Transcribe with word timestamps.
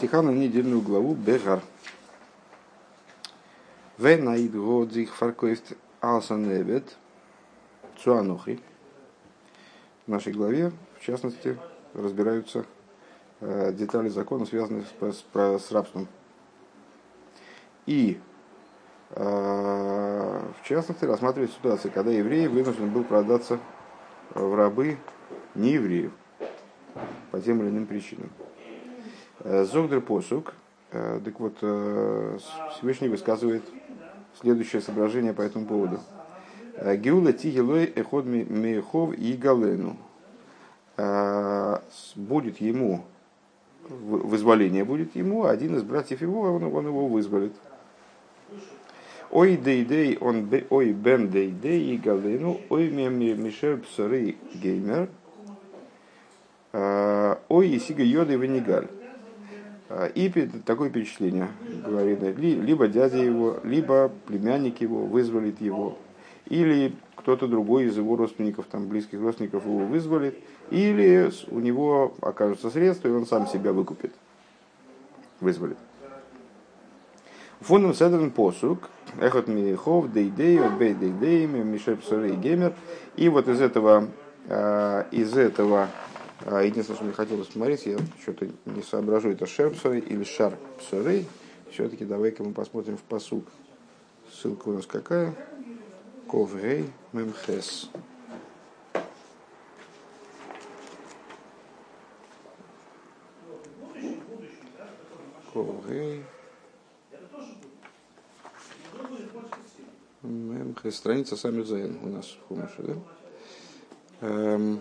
Сиха 0.00 0.22
на 0.22 0.30
недельную 0.30 0.80
главу 0.80 1.14
Бегар. 1.14 1.60
Венаид 3.98 4.54
годзих 4.54 5.14
фаркоист 5.14 5.74
алсаневет 6.00 6.96
цуанухи. 7.98 8.60
В 10.06 10.10
нашей 10.10 10.32
главе, 10.32 10.72
в 10.98 11.04
частности, 11.04 11.58
разбираются 11.92 12.64
э, 13.40 13.74
детали 13.74 14.08
закона, 14.08 14.46
связанные 14.46 14.84
с, 14.84 15.16
с, 15.16 15.66
с 15.66 15.70
рабством. 15.70 16.08
И 17.84 18.18
э, 19.10 19.22
в 19.22 20.66
частности 20.66 21.04
рассматривает 21.04 21.52
ситуацию, 21.52 21.92
когда 21.92 22.10
еврей 22.10 22.48
вынужден 22.48 22.88
был 22.88 23.04
продаться 23.04 23.60
в 24.30 24.54
рабы 24.54 24.96
не 25.54 25.72
евреев 25.72 26.12
по 27.30 27.38
тем 27.38 27.60
или 27.60 27.68
иным 27.68 27.84
причинам. 27.84 28.30
Э, 29.42 29.64
Зогдер 29.64 30.02
посук, 30.02 30.52
э, 30.92 31.20
так 31.24 31.40
вот, 31.40 31.56
э, 31.62 32.38
Всевышний 32.72 33.08
высказывает 33.08 33.62
следующее 34.38 34.82
соображение 34.82 35.32
по 35.32 35.40
этому 35.40 35.66
поводу. 35.66 36.00
Геула 36.96 37.32
тигелой 37.32 37.84
эход 37.84 38.24
мехов 38.26 39.14
и 39.14 39.32
галену. 39.34 39.96
Будет 42.16 42.60
ему, 42.60 43.04
вызволение 43.88 44.84
будет 44.84 45.14
ему, 45.16 45.44
один 45.44 45.76
из 45.76 45.82
братьев 45.82 46.22
его, 46.22 46.42
он, 46.42 46.64
он 46.64 46.86
его 46.86 47.06
вызволит. 47.08 47.52
Ой 49.30 49.56
дей 49.56 49.84
дей, 49.84 50.16
он 50.18 50.48
ой 50.70 50.92
бен 50.92 51.28
дей 51.28 51.50
дей 51.50 51.94
и 51.94 51.98
галену, 51.98 52.60
ой 52.68 52.90
мишер 52.90 53.78
псори 53.78 54.38
геймер, 54.54 55.08
ой 56.72 57.76
исига 57.76 58.02
йода 58.02 58.32
и 58.32 58.36
венигаль. 58.36 58.88
И 60.14 60.28
такое 60.64 60.88
перечисление 60.88 61.48
говорит, 61.84 62.20
либо 62.38 62.86
дядя 62.86 63.18
его, 63.18 63.58
либо 63.64 64.12
племянник 64.26 64.80
его 64.80 65.04
вызволит 65.04 65.60
его, 65.60 65.98
или 66.48 66.94
кто-то 67.16 67.48
другой 67.48 67.86
из 67.86 67.96
его 67.96 68.14
родственников, 68.14 68.66
там, 68.70 68.86
близких 68.86 69.20
родственников 69.20 69.64
его 69.64 69.80
вызволит, 69.80 70.38
или 70.70 71.32
у 71.48 71.58
него 71.58 72.14
окажутся 72.20 72.70
средства, 72.70 73.08
и 73.08 73.12
он 73.12 73.26
сам 73.26 73.48
себя 73.48 73.72
выкупит, 73.72 74.12
вызволит. 75.40 75.76
Фондом 77.60 77.92
Седрен 77.92 78.30
Посук, 78.30 78.88
Эхот 79.20 79.48
Михов, 79.48 80.12
Дейдей, 80.12 80.60
Обей 80.64 80.94
Дейдей, 80.94 81.46
Геймер. 81.46 82.72
И 83.16 83.28
вот 83.28 83.48
из 83.48 83.60
этого, 83.60 84.08
а, 84.48 85.06
из 85.10 85.36
этого 85.36 85.88
единственное, 86.46 86.96
что 86.96 87.04
мне 87.04 87.12
хотелось 87.12 87.46
посмотреть, 87.48 87.86
я 87.86 87.98
что-то 88.22 88.48
не 88.66 88.82
соображу, 88.82 89.30
это 89.30 89.46
шер 89.46 89.70
псорей 89.70 90.00
или 90.00 90.24
шар 90.24 90.56
псорей. 90.78 91.26
Все-таки 91.70 92.04
давай-ка 92.04 92.42
мы 92.42 92.52
посмотрим 92.52 92.96
в 92.96 93.02
посук. 93.02 93.44
Ссылка 94.32 94.68
у 94.68 94.72
нас 94.72 94.86
какая? 94.86 95.34
Коврей 96.28 96.90
мемхес. 97.12 97.90
Коврей. 105.52 106.24
Мемхес. 110.22 110.96
Страница 110.96 111.36
сами 111.36 111.62
Зайн 111.62 111.98
у 112.02 112.08
нас 112.08 112.26
в 112.26 112.48
Хумаше, 112.48 112.96
да? 114.20 114.80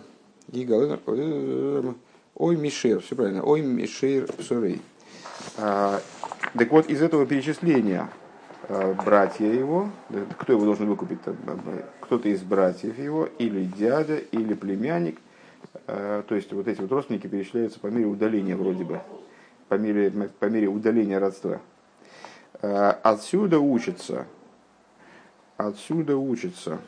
Эм, 0.51 1.91
и 1.91 1.93
Ой, 2.35 2.55
Мишер, 2.55 3.01
все 3.01 3.15
правильно. 3.15 3.43
Ой, 3.43 3.61
Мишер 3.61 4.31
Псурей. 4.33 4.81
А, 5.57 5.99
так 6.57 6.71
вот, 6.71 6.89
из 6.89 7.01
этого 7.01 7.25
перечисления 7.25 8.09
а, 8.69 8.93
братья 8.93 9.45
его, 9.45 9.89
кто 10.37 10.53
его 10.53 10.63
должен 10.63 10.87
выкупить? 10.87 11.19
Кто-то 12.01 12.29
из 12.29 12.41
братьев 12.41 12.97
его, 12.97 13.27
или 13.39 13.65
дядя, 13.65 14.17
или 14.17 14.53
племянник. 14.53 15.19
А, 15.87 16.23
то 16.23 16.35
есть 16.35 16.53
вот 16.53 16.67
эти 16.67 16.79
вот 16.79 16.91
родственники 16.91 17.27
перечисляются 17.27 17.79
по 17.79 17.87
мере 17.87 18.05
удаления 18.05 18.55
вроде 18.55 18.85
бы, 18.85 19.01
по 19.67 19.73
мере, 19.73 20.09
по 20.11 20.45
мере 20.45 20.67
удаления 20.67 21.19
родства. 21.19 21.59
Отсюда 22.61 23.59
учится, 23.59 24.25
отсюда 25.57 26.17
учится, 26.17 26.79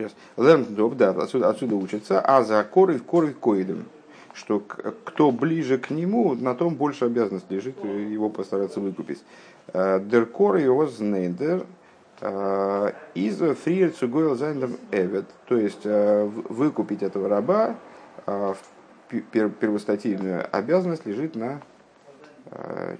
Сейчас. 0.00 0.12
Лернтоп, 0.38 0.96
да, 0.96 1.10
отсюда, 1.10 1.50
отсюда 1.50 1.76
учится. 1.76 2.20
А 2.20 2.42
за 2.42 2.64
коры 2.64 2.98
в 2.98 3.04
коры 3.04 3.34
коидом. 3.34 3.84
Что 4.32 4.60
кто 4.60 5.30
ближе 5.30 5.76
к 5.76 5.90
нему, 5.90 6.34
на 6.34 6.54
том 6.54 6.74
больше 6.74 7.04
обязанность 7.04 7.50
лежит 7.50 7.84
его 7.84 8.30
постараться 8.30 8.80
выкупить. 8.80 9.22
Э, 9.74 10.00
дер 10.00 10.24
кор 10.24 10.56
его 10.56 10.86
знейдер 10.86 11.66
э, 12.22 12.92
из 13.14 13.36
фриер 13.58 13.90
цугойл 13.90 14.36
зайндам 14.36 14.76
эвет. 14.90 15.26
То 15.46 15.56
есть 15.58 15.82
э, 15.84 16.24
выкупить 16.24 17.02
этого 17.02 17.28
раба 17.28 17.76
в 18.26 18.56
первостатейную 19.32 20.46
обязанность 20.52 21.04
лежит 21.04 21.34
на 21.34 21.60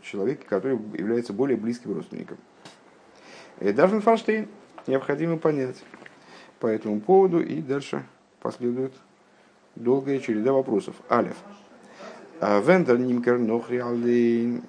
человеке, 0.02 0.44
который 0.48 0.78
является 0.94 1.32
более 1.32 1.56
близким 1.56 1.94
родственником. 1.94 2.36
И 3.60 3.72
даже 3.72 4.00
Фанштейн 4.00 4.48
необходимо 4.86 5.36
понять 5.36 5.76
по 6.60 6.66
этому 6.66 7.00
поводу, 7.00 7.40
и 7.40 7.60
дальше 7.60 8.04
последует 8.40 8.92
долгая 9.74 10.20
череда 10.20 10.52
вопросов. 10.52 10.94
Алиф. 11.10 11.36
А, 12.40 12.60
Вендер 12.60 12.98
нимкер 12.98 13.38
нохри 13.38 13.78
алдейн 13.78 14.62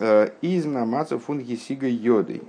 а, 0.00 0.30
из 0.40 0.64
намаца 0.64 1.18
фун 1.18 1.40
гисига 1.40 1.86
йодой. 1.86 2.42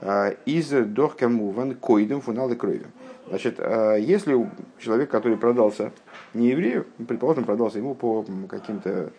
А, 0.00 0.30
из 0.44 0.68
дохкамуван 0.70 1.74
койдем 1.74 2.20
фуналы 2.20 2.54
крови. 2.54 2.86
Значит, 3.28 3.60
если 3.60 4.50
человек, 4.78 5.10
который 5.10 5.38
продался 5.38 5.92
не 6.34 6.48
еврею, 6.48 6.86
предположим, 7.06 7.44
продался 7.44 7.78
ему 7.78 7.94
по 7.94 8.26
каким-то 8.48 9.12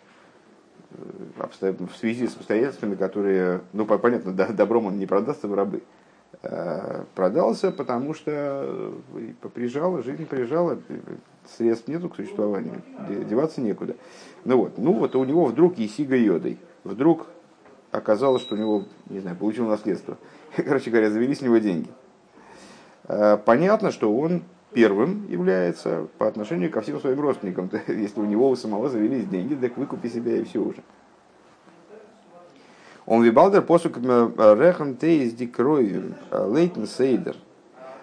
э, 0.91 1.73
в 1.79 1.95
связи 1.97 2.27
с 2.27 2.35
обстоятельствами, 2.35 2.95
которые, 2.95 3.61
ну, 3.71 3.85
понятно, 3.85 4.33
добром 4.33 4.87
он 4.87 4.99
не 4.99 5.05
продастся 5.05 5.47
в 5.47 5.53
рабы, 5.53 5.81
продался, 7.15 7.71
потому 7.71 8.13
что 8.13 8.31
э, 9.13 9.49
прижала, 9.53 10.03
жизнь 10.03 10.25
прижала, 10.25 10.79
средств 11.57 11.87
нету 11.87 12.09
к 12.09 12.15
существованию, 12.15 12.81
деваться 13.29 13.61
некуда. 13.61 13.95
Ну 14.45 14.57
вот, 14.57 14.77
ну 14.77 14.93
вот 14.93 15.15
у 15.15 15.23
него 15.23 15.45
вдруг 15.45 15.77
Есига 15.77 16.15
Йодой, 16.15 16.57
вдруг 16.83 17.27
оказалось, 17.91 18.41
что 18.41 18.55
у 18.55 18.57
него, 18.57 18.85
не 19.09 19.19
знаю, 19.19 19.37
получил 19.37 19.67
наследство. 19.67 20.17
Короче 20.55 20.89
говоря, 20.89 21.09
завели 21.09 21.35
с 21.35 21.41
него 21.41 21.57
деньги. 21.57 21.89
Э, 23.07 23.37
понятно, 23.37 23.91
что 23.91 24.15
он 24.15 24.43
первым 24.73 25.27
является 25.29 26.07
по 26.17 26.27
отношению 26.27 26.71
ко 26.71 26.81
всем 26.81 26.99
своим 26.99 27.19
родственникам. 27.19 27.69
Если 27.87 28.19
у 28.19 28.25
него 28.25 28.49
у 28.49 28.55
самого 28.55 28.89
завелись 28.89 29.27
деньги, 29.27 29.53
так 29.55 29.77
выкупи 29.77 30.07
себя 30.09 30.35
и 30.37 30.43
все 30.43 30.59
уже. 30.59 30.83
Он 33.05 33.21
вибалдер 33.23 33.61
посук 33.61 33.97
э, 33.97 34.55
рехан 34.57 34.95
тейс 34.95 35.33
дикрою 35.33 36.15
э, 36.31 36.47
лейтен 36.49 36.87
сейдер 36.87 37.35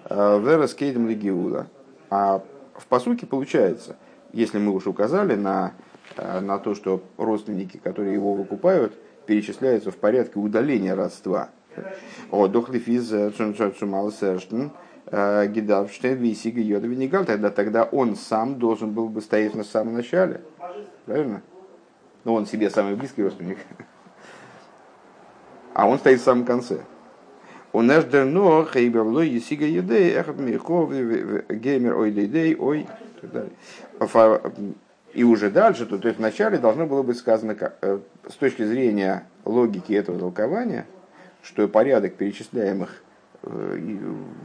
э, 0.05 0.41
верас 0.41 0.75
кейдем 0.75 1.09
легиула. 1.09 1.69
А 2.11 2.43
в 2.75 2.87
посуке 2.87 3.27
получается, 3.27 3.97
если 4.33 4.59
мы 4.59 4.73
уже 4.73 4.91
указали 4.91 5.37
на, 5.37 5.73
на 6.17 6.59
то, 6.59 6.75
что 6.75 7.03
родственники, 7.17 7.77
которые 7.77 8.15
его 8.15 8.35
выкупают, 8.35 8.95
перечисляются 9.27 9.91
в 9.91 9.97
порядке 9.97 10.39
удаления 10.39 10.95
родства. 10.95 11.51
О, 12.31 12.49
дохлиф 12.49 12.89
из 12.89 13.09
Цумал 13.09 14.11
Серштен, 14.11 14.73
Гидавштейн, 15.07 16.19
Висига, 16.19 16.61
Йода, 16.61 16.87
Венегал, 16.89 17.25
тогда, 17.25 17.51
тогда 17.51 17.85
он 17.85 18.17
сам 18.17 18.59
должен 18.59 18.91
был 18.91 19.09
бы 19.09 19.21
стоять 19.21 19.55
на 19.55 19.63
самом 19.63 19.95
начале. 19.95 20.41
Правильно? 21.07 21.43
Ну, 22.25 22.35
он 22.35 22.47
себе 22.47 22.71
самый 22.71 22.97
близкий 22.97 23.23
родственник 23.23 23.59
а 25.81 25.87
он 25.87 25.99
стоит 25.99 26.21
в 26.21 26.25
самом 26.25 26.45
конце. 26.45 26.81
У 27.73 27.81
нас 27.81 28.05
дерно 28.05 28.67
хейберлой 28.67 29.31
есига 29.31 29.65
едей, 29.65 30.13
эхот 30.13 30.39
мирхов, 30.39 30.91
геймер 30.91 31.97
ой 31.97 32.11
дейдей, 32.11 32.55
ой, 32.55 32.81
и 32.81 33.21
так 33.23 33.33
далее. 33.33 34.73
И 35.15 35.25
уже 35.25 35.49
дальше, 35.49 35.87
то, 35.87 35.97
то 35.97 36.09
есть 36.09 36.19
вначале 36.19 36.59
должно 36.59 36.87
было 36.87 37.03
быть 37.03 37.17
сказано, 37.17 37.57
э, 37.59 37.99
с 38.29 38.35
точки 38.35 38.63
зрения 38.63 39.27
логики 39.47 39.95
этого 39.95 40.19
толкования, 40.19 40.85
что 41.43 41.67
порядок 41.67 42.15
перечисляемых 42.17 43.03
э, 43.45 43.97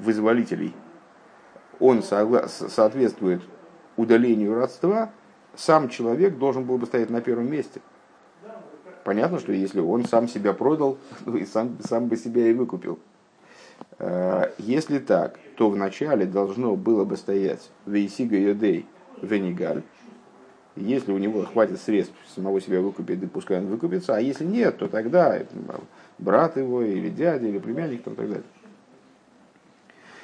вызволителей, 0.04 0.74
он 1.82 2.02
соответствует 2.02 3.42
удалению 3.98 4.56
родства, 4.56 5.12
сам 5.54 5.90
человек 5.90 6.38
должен 6.38 6.64
был 6.64 6.78
бы 6.78 6.86
стоять 6.86 7.10
на 7.10 7.20
первом 7.20 7.52
месте– 7.52 7.82
понятно, 9.06 9.40
что 9.40 9.54
если 9.54 9.80
он 9.80 10.04
сам 10.06 10.28
себя 10.28 10.52
продал, 10.52 10.98
ну 11.26 11.38
и 11.38 11.46
сам, 11.46 11.78
сам 11.88 12.08
бы 12.08 12.18
себя 12.18 12.48
и 12.48 12.54
выкупил. 12.54 13.00
Э, 14.00 14.50
если 14.58 15.00
так, 15.00 15.40
то 15.56 15.70
вначале 15.70 16.26
должно 16.26 16.76
было 16.76 17.06
бы 17.06 17.16
стоять 17.16 17.70
Вейсига 17.86 18.36
Йодей 18.36 18.86
венигаль. 19.22 19.84
Если 20.76 21.14
у 21.14 21.18
него 21.18 21.44
хватит 21.44 21.80
средств 21.80 22.16
самого 22.36 22.60
себя 22.60 22.82
выкупить, 22.82 23.22
да 23.22 23.28
пускай 23.32 23.60
он 23.60 23.68
выкупится, 23.68 24.18
а 24.18 24.20
если 24.20 24.44
нет, 24.44 24.78
то 24.78 24.90
тогда 24.90 25.40
брат 26.18 26.58
его, 26.58 26.82
или 26.82 27.10
дядя, 27.10 27.48
или 27.48 27.60
племянник, 27.60 28.04
там, 28.04 28.14
и 28.14 28.18
так 28.18 28.28
далее. 28.28 28.44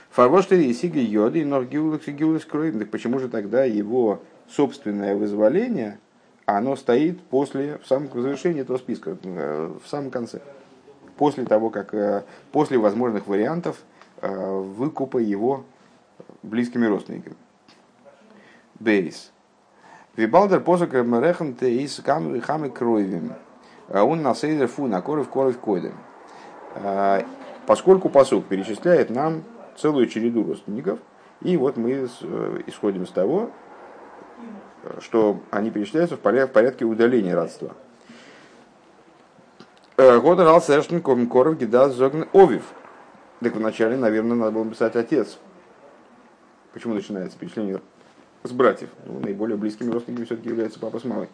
Фарвоштери 0.09 0.63
и 0.63 0.99
Йоды, 0.99 1.39
и 1.39 1.45
Норгиулых 1.45 2.05
и 2.09 2.11
Гиулых 2.11 2.45
Так 2.45 2.89
почему 2.89 3.19
же 3.19 3.29
тогда 3.29 3.63
его 3.63 4.21
собственное 4.49 5.15
вызволение, 5.15 5.99
оно 6.45 6.75
стоит 6.75 7.21
после, 7.21 7.77
в 7.77 7.87
самом 7.87 8.09
завершении 8.11 8.61
этого 8.61 8.77
списка, 8.77 9.17
э, 9.23 9.77
в 9.83 9.87
самом 9.87 10.11
конце, 10.11 10.41
после 11.17 11.45
того, 11.45 11.69
как, 11.69 11.93
э, 11.93 12.23
после 12.51 12.77
возможных 12.77 13.27
вариантов 13.27 13.81
э, 14.21 14.29
выкупа 14.29 15.17
его 15.17 15.63
близкими 16.43 16.85
родственниками. 16.85 17.35
Бейс. 18.79 19.31
Вибалдер 20.15 20.59
посок 20.61 20.93
мрехан 20.93 21.51
из 21.61 22.01
хамы 22.03 22.69
кроевим. 22.69 23.33
Он 23.89 24.21
на 24.21 24.35
сейдер 24.35 24.67
фу 24.67 24.87
на 24.87 25.01
коров 25.01 25.29
коров 25.29 25.57
койдем. 25.57 25.93
Поскольку 27.65 28.09
посук 28.09 28.45
перечисляет 28.45 29.09
нам 29.09 29.43
целую 29.77 30.07
череду 30.07 30.43
родственников, 30.43 30.99
и 31.41 31.55
вот 31.57 31.77
мы 31.77 32.09
исходим 32.67 33.03
из 33.03 33.09
того, 33.09 33.51
что 34.99 35.41
они 35.51 35.71
перечисляются 35.71 36.17
в 36.17 36.19
порядке 36.19 36.85
удаления 36.85 37.35
родства. 37.35 37.71
Э, 39.97 40.19
Года 40.19 40.43
рал 40.43 40.61
совершен 40.61 41.01
коров 41.01 41.57
гида 41.57 41.89
зогн 41.89 42.25
овив. 42.33 42.63
Так 43.41 43.55
вначале, 43.55 43.97
наверное, 43.97 44.35
надо 44.35 44.51
было 44.51 44.63
написать 44.63 44.95
отец. 44.95 45.37
Почему 46.73 46.93
начинается 46.93 47.37
перечисление 47.37 47.81
с 48.43 48.51
братьев? 48.51 48.89
Ну, 49.05 49.19
наиболее 49.19 49.57
близкими 49.57 49.91
родственниками 49.91 50.25
все-таки 50.25 50.49
является 50.49 50.79
папа 50.79 50.99
с 50.99 51.03
мамой. 51.03 51.29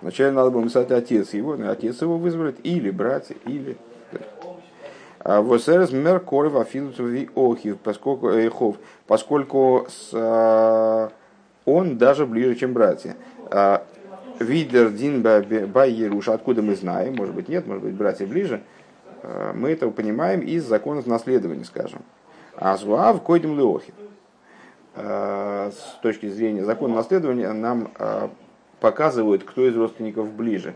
Вначале 0.00 0.30
надо 0.30 0.50
было 0.50 0.60
написать 0.60 0.90
отец 0.92 1.34
его, 1.34 1.56
отец 1.68 2.00
его 2.00 2.16
вызволит, 2.16 2.64
или 2.64 2.90
братья, 2.90 3.34
или 3.44 3.76
а 5.20 5.42
Восерес 5.42 5.90
мер 5.90 6.20
корев 6.20 6.54
афилутови 6.56 7.28
охив, 7.34 7.78
поскольку, 7.80 8.28
эхов, 8.28 8.76
поскольку 9.06 9.86
с, 9.88 10.10
а, 10.14 11.10
он 11.68 11.98
даже 11.98 12.26
ближе, 12.26 12.54
чем 12.54 12.72
братья. 12.72 13.16
А, 13.50 13.84
Видер 14.38 14.90
Дин 14.90 15.22
Бай 15.22 15.90
Еруш, 15.90 16.28
откуда 16.28 16.62
мы 16.62 16.76
знаем, 16.76 17.16
может 17.16 17.34
быть 17.34 17.48
нет, 17.48 17.66
может 17.66 17.82
быть 17.82 17.94
братья 17.94 18.26
ближе, 18.26 18.62
а, 19.22 19.52
мы 19.52 19.70
это 19.70 19.88
понимаем 19.90 20.40
из 20.40 20.64
законов 20.64 21.06
наследования, 21.06 21.64
скажем. 21.64 22.02
А 22.56 22.76
Зуав 22.76 23.22
Койдем 23.22 23.56
Леохи. 23.56 23.92
С 24.96 25.98
точки 26.02 26.28
зрения 26.28 26.64
закона 26.64 26.96
наследования 26.96 27.52
нам 27.52 27.92
показывают, 28.80 29.44
кто 29.44 29.64
из 29.68 29.76
родственников 29.76 30.32
ближе. 30.32 30.74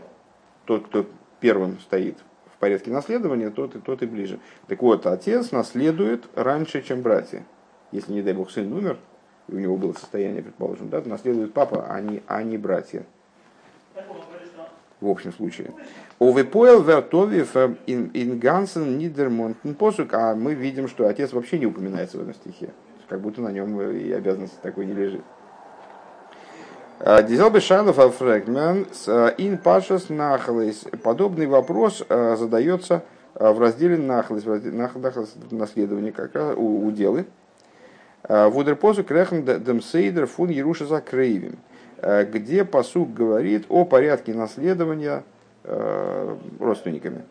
Тот, 0.63 0.85
кто 0.85 1.05
первым 1.41 1.79
стоит 1.81 2.17
в 2.55 2.57
порядке 2.57 2.89
наследования, 2.89 3.49
тот 3.49 3.75
и 3.75 3.79
тот 3.79 4.01
и 4.01 4.05
ближе. 4.05 4.39
Так 4.67 4.81
вот, 4.81 5.05
отец 5.07 5.51
наследует 5.51 6.23
раньше, 6.35 6.81
чем 6.81 7.01
братья. 7.01 7.43
Если, 7.91 8.13
не 8.13 8.21
дай 8.21 8.33
бог, 8.33 8.49
сын 8.49 8.71
умер, 8.71 8.97
у 9.47 9.55
него 9.55 9.77
было 9.77 9.93
состояние, 9.93 10.43
предположим, 10.43 10.89
да, 10.89 11.01
наследует 11.05 11.53
папа, 11.53 11.85
а 11.89 12.01
не, 12.01 12.21
а 12.27 12.43
не 12.43 12.57
братья. 12.57 13.05
В 15.01 15.09
общем 15.09 15.33
случае. 15.33 15.71
Овепоэл 16.19 16.81
вертовив 16.81 17.55
ингансен 17.85 18.97
нидермонтен 18.97 19.75
посук, 19.75 20.13
а 20.13 20.33
мы 20.33 20.53
видим, 20.53 20.87
что 20.87 21.07
отец 21.07 21.33
вообще 21.33 21.59
не 21.59 21.65
упоминается 21.65 22.17
в 22.17 22.21
этом 22.21 22.33
стихе. 22.33 22.69
Как 23.09 23.19
будто 23.19 23.41
на 23.41 23.49
нем 23.49 23.79
и 23.81 24.11
обязанности 24.11 24.55
такой 24.61 24.85
не 24.85 24.93
лежит. 24.93 25.21
А, 26.99 27.21
Дизел 27.21 27.49
Бешайлов 27.49 27.99
Алфрегман 27.99 28.87
ин 29.37 29.57
пашас 29.57 30.07
нахлес. 30.07 30.85
Подобный 31.03 31.47
вопрос 31.47 32.01
а, 32.07 32.37
задается 32.37 33.03
а, 33.35 33.51
в 33.51 33.59
разделе 33.59 33.97
нахлес, 33.97 34.45
наследование 35.51 36.13
как 36.13 36.33
раз 36.33 36.55
у, 36.55 36.87
у 36.87 36.91
делы. 36.91 37.25
Вудерпосу 38.27 39.03
крехн 39.03 39.43
демсейдер 39.43 40.27
фун 40.27 40.49
Еруша 40.49 40.85
закрейвим, 40.85 41.57
где 42.01 42.63
посук 42.63 43.13
говорит 43.13 43.65
о 43.69 43.85
порядке 43.85 44.33
наследования 44.33 45.23
родственниками. 46.59 47.23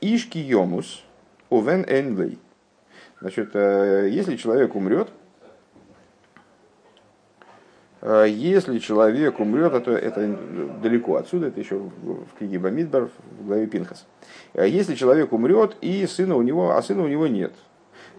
Ишки 0.00 0.38
йомус 0.38 1.04
овен 1.48 1.84
энлей. 1.88 2.38
Значит, 3.20 3.54
если 3.54 4.36
человек 4.36 4.74
умрет, 4.74 5.08
а 8.02 8.24
если 8.24 8.78
человек 8.78 9.40
умрет, 9.40 9.74
это, 9.74 9.90
это 9.90 10.38
далеко 10.82 11.16
отсюда, 11.16 11.48
это 11.48 11.60
еще 11.60 11.76
в 11.76 12.38
книге 12.38 12.58
Бамидбар, 12.58 13.10
в 13.40 13.46
главе 13.46 13.66
Пинхас. 13.66 14.06
А 14.54 14.64
если 14.64 14.94
человек 14.94 15.34
умрет, 15.34 15.76
и 15.82 16.06
сына 16.06 16.34
у 16.36 16.42
него, 16.42 16.70
а 16.70 16.82
сына 16.82 17.02
у 17.02 17.08
него 17.08 17.26
нет. 17.26 17.52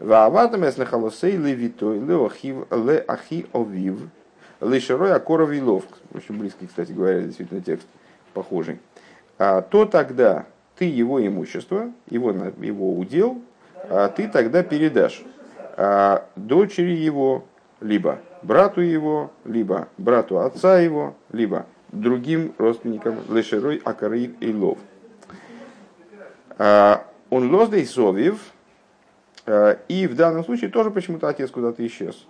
Вааватам 0.01 0.63
яснахалосей 0.63 1.37
левитой 1.37 1.99
леохив 1.99 2.65
ле 2.71 3.05
ахи 3.07 3.45
овив 3.53 3.99
лешерой 4.59 5.13
акоров 5.13 5.49
вилов. 5.49 5.83
Очень 6.13 6.39
близкий, 6.39 6.65
кстати 6.65 6.91
говоря, 6.91 7.21
действительно 7.21 7.61
текст 7.61 7.85
похожий. 8.33 8.79
А, 9.37 9.61
то 9.61 9.85
тогда 9.85 10.45
ты 10.75 10.85
его 10.85 11.25
имущество, 11.25 11.91
его, 12.09 12.31
его 12.31 12.97
удел, 12.97 13.41
а 13.75 14.07
ты 14.09 14.27
тогда 14.27 14.63
передашь 14.63 15.21
а, 15.77 16.25
дочери 16.35 16.95
его, 16.95 17.45
либо 17.79 18.19
брату 18.41 18.81
его, 18.81 19.31
либо 19.45 19.87
брату 19.99 20.39
отца 20.39 20.79
его, 20.79 21.15
либо 21.31 21.67
другим 21.91 22.55
родственникам 22.57 23.19
Лешерой, 23.29 23.79
Акары 23.83 24.31
и 24.39 24.51
Лов. 24.51 24.79
А, 26.57 27.05
он 27.29 27.53
лоздей 27.53 27.85
совив, 27.85 28.39
и 29.87 30.07
в 30.07 30.15
данном 30.15 30.43
случае 30.43 30.69
тоже 30.69 30.91
почему-то 30.91 31.27
отец 31.27 31.49
куда-то 31.51 31.85
исчез. 31.85 32.25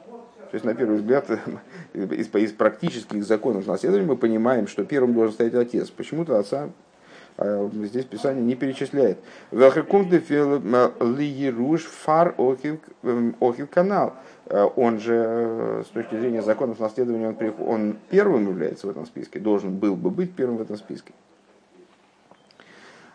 То 0.52 0.56
есть, 0.56 0.66
на 0.66 0.74
первый 0.74 0.98
взгляд, 0.98 1.30
из, 1.94 2.34
из 2.36 2.52
практических 2.52 3.24
законов 3.24 3.68
наследования 3.68 4.08
мы 4.08 4.18
понимаем, 4.18 4.68
что 4.68 4.84
первым 4.84 5.14
должен 5.14 5.34
стоять 5.34 5.54
отец. 5.54 5.90
Почему-то 5.90 6.38
отца 6.38 6.70
а, 7.38 7.70
здесь 7.74 8.06
Писание 8.06 8.44
не 8.44 8.56
перечисляет. 8.56 9.18
фар 11.86 12.36
охив 12.38 13.70
канал. 13.70 14.14
Э, 14.48 14.68
он 14.76 15.00
же 15.00 15.26
э, 15.26 15.84
с 15.86 15.90
точки 15.90 16.16
зрения 16.20 16.42
законов 16.42 16.80
наследования, 16.80 17.30
он, 17.30 17.38
он 17.66 17.98
первым 18.10 18.50
является 18.50 18.88
в 18.88 18.90
этом 18.90 19.06
списке, 19.06 19.40
должен 19.40 19.78
был 19.78 19.96
бы 19.96 20.10
быть 20.10 20.34
первым 20.34 20.58
в 20.58 20.62
этом 20.62 20.76
списке. 20.76 21.14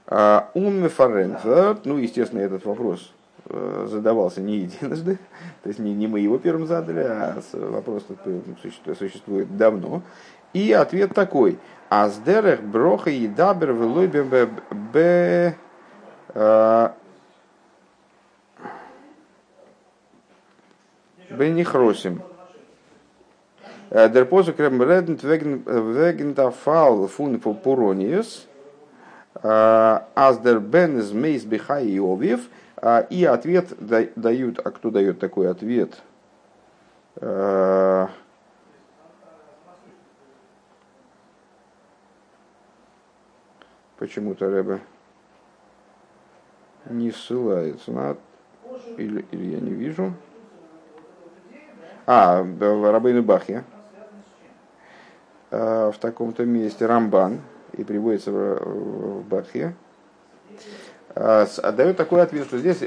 Ум 0.09 0.89
Фаренферт, 0.89 1.85
ну, 1.85 1.99
естественно, 1.99 2.41
этот 2.41 2.65
вопрос 2.65 3.13
э, 3.13 3.16
задавался 3.49 4.41
не 4.41 4.59
единожды, 4.59 5.19
то 5.63 5.69
есть 5.69 5.79
не, 5.79 5.95
не 5.95 6.07
мы 6.07 6.21
его 6.21 6.39
первым 6.39 6.67
задали, 6.67 7.01
а 7.01 7.41
вопрос 7.53 8.05
существует, 8.63 8.99
существует 8.99 9.57
давно. 9.57 10.03
И 10.53 10.73
ответ 10.73 11.15
такой. 11.15 11.59
Аздерех 11.89 12.63
броха 12.63 13.11
и 13.11 13.27
дабер 13.29 13.73
велой 13.73 14.07
бе 14.09 15.57
Бенихросим. 21.31 22.23
Der 23.91 24.25
Pose 24.25 24.53
krem 24.53 24.81
redent 24.81 25.23
wegen 25.23 26.35
der 26.35 26.51
Fall 26.51 27.07
von 27.09 27.39
Puronius, 27.39 28.47
аз 29.43 30.41
дер 30.41 30.61
бен 30.61 30.99
из 30.99 31.13
мейс 31.13 31.45
бихай 31.45 31.87
и 31.87 31.99
овив, 32.01 32.49
и 33.11 33.25
ответ 33.25 33.73
дают, 33.79 34.59
а 34.59 34.71
кто 34.71 34.91
дает 34.91 35.19
такой 35.19 35.51
ответ? 35.51 36.03
Почему-то 43.99 44.51
Рэбе 44.51 44.81
не 46.91 47.11
ссылается 47.11 47.91
на... 47.93 48.17
Или, 48.99 49.25
или 49.31 49.55
я 49.55 49.61
не 49.61 49.71
вижу. 49.71 50.13
А, 52.07 52.43
Рабейну 52.43 53.23
Бахе, 53.23 53.65
в 55.51 55.95
таком-то 55.99 56.45
месте 56.45 56.87
Рамбан, 56.87 57.41
и 57.73 57.85
приводится 57.85 58.31
в 58.31 59.23
Бахе, 59.23 59.75
дает 61.17 61.97
такой 61.97 62.23
ответ, 62.23 62.47
что 62.47 62.59
здесь 62.59 62.79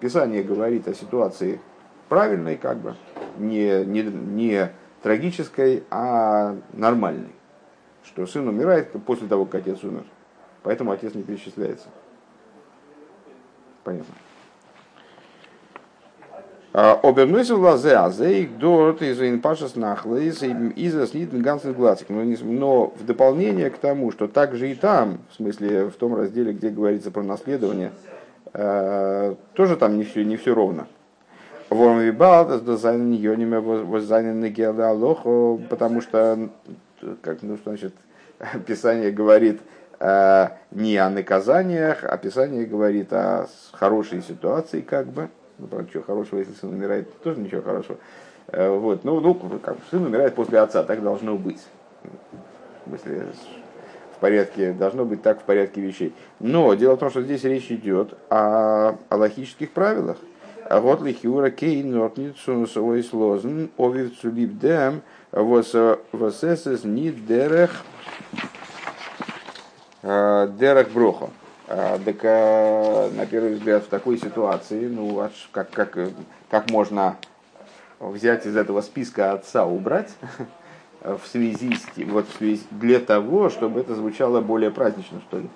Писание 0.00 0.42
говорит 0.42 0.88
о 0.88 0.94
ситуации 0.94 1.60
правильной, 2.08 2.56
как 2.56 2.78
бы, 2.78 2.96
не, 3.38 3.84
не, 3.84 4.02
не 4.02 4.72
трагической, 5.02 5.84
а 5.90 6.56
нормальной. 6.72 7.32
Что 8.04 8.26
сын 8.26 8.46
умирает 8.48 8.90
после 9.06 9.28
того, 9.28 9.44
как 9.46 9.62
отец 9.62 9.84
умер. 9.84 10.04
Поэтому 10.62 10.90
отец 10.90 11.14
не 11.14 11.22
перечисляется. 11.22 11.86
Понятно. 13.84 14.14
Обернусь 16.74 17.50
в 17.50 17.60
лазе, 17.60 17.92
а 17.92 18.10
за 18.10 18.28
их 18.28 18.58
дорт 18.58 19.00
из 19.00 19.22
инпашас 19.22 19.76
нахлыс 19.76 20.42
из 20.42 21.10
снитен 21.10 21.40
гансен 21.40 21.72
глазик. 21.72 22.08
Но 22.08 22.86
в 22.98 23.06
дополнение 23.06 23.70
к 23.70 23.78
тому, 23.78 24.10
что 24.10 24.26
также 24.26 24.72
и 24.72 24.74
там, 24.74 25.20
в 25.30 25.34
смысле 25.36 25.86
в 25.86 25.92
том 25.92 26.16
разделе, 26.16 26.52
где 26.52 26.70
говорится 26.70 27.12
про 27.12 27.22
наследование, 27.22 27.92
э, 28.52 29.36
тоже 29.52 29.76
там 29.76 29.96
не 29.96 30.02
все, 30.02 30.24
не 30.24 30.36
все 30.36 30.52
ровно. 30.52 30.88
Алохо, 34.90 35.60
потому 35.70 36.00
что, 36.00 36.48
как, 37.22 37.42
ну, 37.42 37.56
значит, 37.64 37.94
Писание 38.66 39.12
говорит 39.12 39.60
э, 40.00 40.48
не 40.72 40.96
о 40.96 41.08
наказаниях, 41.08 42.02
а 42.02 42.16
Писание 42.16 42.64
говорит 42.64 43.12
о 43.12 43.46
хорошей 43.70 44.22
ситуации, 44.22 44.80
как 44.80 45.06
бы, 45.06 45.28
ну, 45.58 45.66
правда, 45.66 45.88
ничего 45.88 46.02
хорошего, 46.02 46.40
если 46.40 46.52
сын 46.52 46.70
умирает, 46.70 47.12
тоже 47.22 47.40
ничего 47.40 47.62
хорошего. 47.62 47.98
Э, 48.48 48.70
вот, 48.70 49.04
ну, 49.04 49.20
ну, 49.20 49.34
как, 49.34 49.76
сын 49.90 50.04
умирает 50.04 50.34
после 50.34 50.58
отца, 50.58 50.82
так 50.82 51.02
должно 51.02 51.36
быть. 51.36 51.60
В 52.84 52.88
смысле, 52.88 53.28
в 54.16 54.20
порядке, 54.20 54.72
должно 54.72 55.04
быть 55.04 55.22
так 55.22 55.40
в 55.40 55.44
порядке 55.44 55.80
вещей. 55.80 56.14
Но 56.40 56.74
дело 56.74 56.96
в 56.96 56.98
том, 56.98 57.10
что 57.10 57.22
здесь 57.22 57.44
речь 57.44 57.70
идет 57.70 58.14
о, 58.30 58.96
о 59.08 59.16
логических 59.16 59.70
правилах. 59.70 60.18
А 60.68 60.80
вот 60.80 61.02
лихиура 61.02 61.50
кейн 61.50 61.90
нортницун 61.90 62.66
свой 62.66 63.02
слозн 63.02 63.66
овивцу 63.76 64.30
либдем 64.30 65.02
восэсэс 65.30 66.84
ни 66.84 67.10
дерех 67.10 67.82
э, 70.02 70.48
дерех 70.58 70.90
брохо. 70.90 71.28
А, 71.66 71.98
так, 71.98 72.16
а, 72.24 73.10
на 73.10 73.26
первый 73.26 73.54
взгляд, 73.54 73.84
в 73.84 73.88
такой 73.88 74.18
ситуации, 74.18 74.86
ну, 74.86 75.28
как, 75.50 75.70
как, 75.70 75.98
как 76.50 76.70
можно 76.70 77.16
взять 78.00 78.46
из 78.46 78.56
этого 78.56 78.82
списка 78.82 79.32
отца 79.32 79.64
убрать 79.64 80.14
в 81.00 81.22
связи 81.26 81.74
с 81.74 81.82
тем, 81.96 82.10
вот 82.10 82.28
в 82.28 82.36
связи, 82.36 82.62
для 82.70 83.00
того, 83.00 83.48
чтобы 83.48 83.80
это 83.80 83.94
звучало 83.94 84.40
более 84.40 84.70
празднично, 84.70 85.20
что 85.28 85.38
ли. 85.38 85.48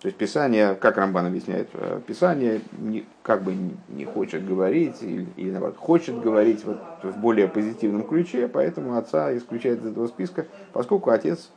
То 0.00 0.06
есть 0.06 0.16
Писание, 0.16 0.74
как 0.76 0.96
Рамбан 0.96 1.26
объясняет, 1.26 1.68
э, 1.74 2.00
Писание 2.06 2.62
не, 2.72 3.04
как 3.22 3.42
бы 3.42 3.54
не 3.88 4.06
хочет 4.06 4.46
говорить, 4.46 5.02
или, 5.02 5.26
или 5.36 5.50
наоборот, 5.50 5.76
хочет 5.76 6.18
говорить 6.20 6.64
вот 6.64 6.78
в 7.02 7.18
более 7.18 7.48
позитивном 7.48 8.04
ключе, 8.04 8.48
поэтому 8.48 8.96
отца 8.96 9.36
исключает 9.36 9.80
из 9.80 9.88
этого 9.92 10.06
списка, 10.06 10.46
поскольку 10.72 11.10
отец 11.10 11.50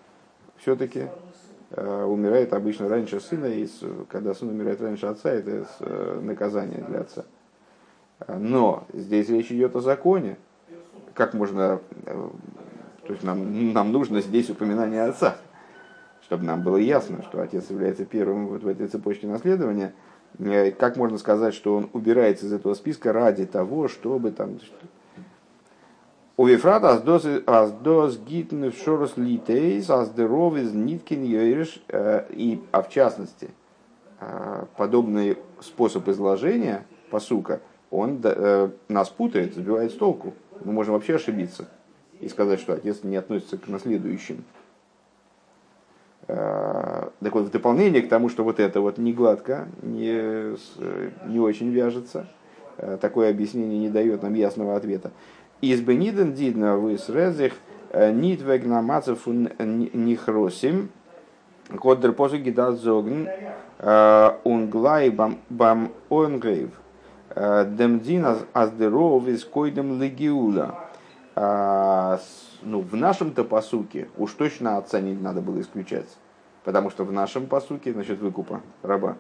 все-таки 0.58 1.08
умирает 1.76 2.54
обычно 2.54 2.88
раньше 2.88 3.20
сына, 3.20 3.46
и 3.46 3.68
когда 4.10 4.34
сын 4.34 4.50
умирает 4.50 4.82
раньше 4.82 5.08
отца, 5.08 5.32
это 5.32 5.66
э, 5.80 6.20
наказание 6.22 6.84
для 6.88 7.02
отца. 7.02 7.26
Но 8.28 8.86
здесь 8.94 9.30
речь 9.30 9.52
идет 9.52 9.76
о 9.76 9.82
законе. 9.82 10.38
Как 11.14 11.34
можно... 11.34 11.80
Э, 12.06 12.30
то 13.08 13.14
есть 13.14 13.24
нам, 13.24 13.74
нам 13.74 13.92
нужно 13.92 14.22
здесь 14.22 14.50
упоминание 14.50 15.04
отца, 15.04 15.36
чтобы 16.22 16.46
нам 16.46 16.62
было 16.62 16.78
ясно, 16.78 17.22
что 17.24 17.42
отец 17.42 17.70
является 17.70 18.06
первым 18.06 18.48
вот 18.48 18.64
в 18.64 18.68
этой 18.68 18.88
цепочке 18.88 19.28
наследования. 19.28 19.94
Как 20.80 20.96
можно 20.96 21.18
сказать, 21.18 21.54
что 21.54 21.76
он 21.76 21.90
убирается 21.94 22.46
из 22.46 22.54
этого 22.54 22.76
списка 22.76 23.12
ради 23.12 23.46
того, 23.46 23.88
чтобы 23.88 24.32
там 24.32 24.60
у 26.36 26.48
Вифрат 26.48 26.84
аздос 26.84 28.18
гитн 28.18 28.70
в 28.70 28.76
шорос 28.76 29.18
литейс, 29.18 29.90
аздеров 29.90 30.56
из 30.56 30.74
ниткин 30.74 31.24
йойриш, 31.24 31.84
э, 31.90 32.26
и, 32.32 32.60
а 32.72 32.82
в 32.82 32.90
частности, 32.90 33.52
э, 34.20 34.66
подобный 34.76 35.38
способ 35.62 36.08
изложения 36.08 36.86
посука, 37.12 37.62
он 37.92 38.20
э, 38.24 38.70
нас 38.88 39.10
путает, 39.10 39.54
сбивает 39.54 39.92
с 39.92 39.96
толку. 39.96 40.34
Мы 40.66 40.74
можем 40.74 40.96
вообще 40.96 41.16
ошибиться 41.16 41.68
и 42.20 42.28
сказать, 42.28 42.60
что 42.60 42.74
отец 42.74 43.04
не 43.04 43.16
относится 43.16 43.58
к 43.58 43.68
наследующим. 43.68 44.44
Так 46.26 47.12
вот, 47.22 47.48
в 47.48 47.52
дополнение 47.52 48.02
к 48.02 48.08
тому, 48.08 48.30
что 48.30 48.46
вот 48.46 48.62
это 48.62 48.80
вот 48.80 48.98
не 48.98 49.12
гладко, 49.12 49.68
не, 49.82 50.56
не 51.28 51.40
очень 51.40 51.70
вяжется, 51.70 52.28
такое 53.02 53.30
объяснение 53.30 53.78
не 53.78 53.90
дает 53.90 54.24
нам 54.24 54.34
ясного 54.34 54.78
ответа. 54.78 55.12
Из 55.64 55.80
Бениден 55.80 56.34
Дидна 56.34 56.78
Вис 56.78 57.08
Резих 57.08 57.54
Нит 57.94 58.42
Вегнамацев 58.42 59.26
Нихросим 59.28 60.90
Кодер 61.80 62.12
Посуги 62.12 62.50
Дат 62.50 62.76
Зогн 62.80 63.30
Унглай 64.44 65.10
Бам 65.10 65.94
Онгрейв 66.10 66.72
Демдин 67.34 68.26
Аздеров 68.52 69.26
из 69.30 69.46
Койдем 69.46 70.02
Легиула. 70.02 70.80
Ну, 71.38 72.82
в 72.82 72.94
нашем-то 72.98 73.46
посуке 73.46 74.10
уж 74.18 74.34
точно 74.34 74.76
отца 74.76 75.00
не 75.00 75.14
надо 75.14 75.40
было 75.40 75.62
исключать. 75.62 76.10
Потому 76.66 76.90
что 76.90 77.06
в 77.06 77.14
нашем 77.14 77.46
посуке 77.46 77.94
насчет 77.94 78.20
выкупа 78.20 78.60
раба 78.82 79.16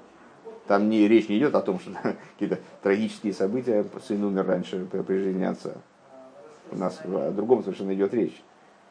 там 0.68 0.90
не, 0.90 1.08
речь 1.08 1.30
не 1.30 1.38
идет 1.38 1.56
о 1.56 1.62
том, 1.62 1.80
что 1.80 1.92
какие-то 2.34 2.60
трагические 2.82 3.32
события, 3.32 3.86
сын 4.06 4.22
умер 4.22 4.46
раньше 4.46 4.86
при 4.92 5.18
жизни 5.20 5.46
отца. 5.46 5.72
У 6.72 6.78
нас 6.78 7.00
о 7.04 7.32
другом 7.32 7.64
совершенно 7.64 7.94
идет 7.94 8.14
речь. 8.14 8.42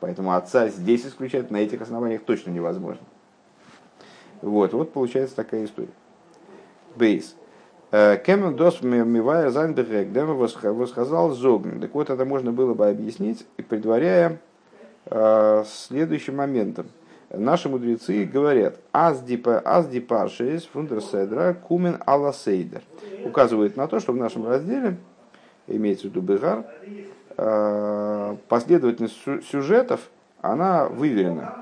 Поэтому 0.01 0.35
отца 0.35 0.69
здесь 0.69 1.07
исключать 1.07 1.51
на 1.51 1.59
этих 1.59 1.81
основаниях 1.81 2.23
точно 2.23 2.51
невозможно. 2.51 3.05
Вот, 4.41 4.73
вот 4.73 4.93
получается 4.93 5.37
такая 5.37 5.65
история. 5.65 5.93
Бейс. 6.97 7.37
Э, 7.93 8.17
Кемен 8.17 8.57
дос 8.57 8.83
мивая 8.83 9.51
зайнберг, 9.51 10.13
дем 10.13 10.37
восхазал 10.37 11.31
зогн. 11.31 11.81
Так 11.81 11.95
вот, 11.95 12.11
это 12.11 12.25
можно 12.25 12.53
было 12.53 12.75
бы 12.75 12.89
объяснить, 12.89 13.47
предваряя 13.69 14.41
э, 15.07 15.65
следующим 15.67 16.37
моментом. 16.37 16.87
Наши 17.31 17.69
мудрецы 17.69 18.25
говорят, 18.25 18.79
аздипаршис 18.93 20.65
фундерседра 20.65 21.55
кумен 21.55 21.99
аласейдер. 22.05 22.83
Указывает 23.25 23.77
на 23.77 23.87
то, 23.87 24.01
что 24.01 24.13
в 24.13 24.17
нашем 24.17 24.47
разделе, 24.47 24.97
имеется 25.67 26.09
в 26.09 26.11
виду 26.11 26.21
Бегар, 26.21 26.67
последовательность 28.49 29.19
сюжетов, 29.51 30.01
она 30.41 30.87
выверена. 30.87 31.57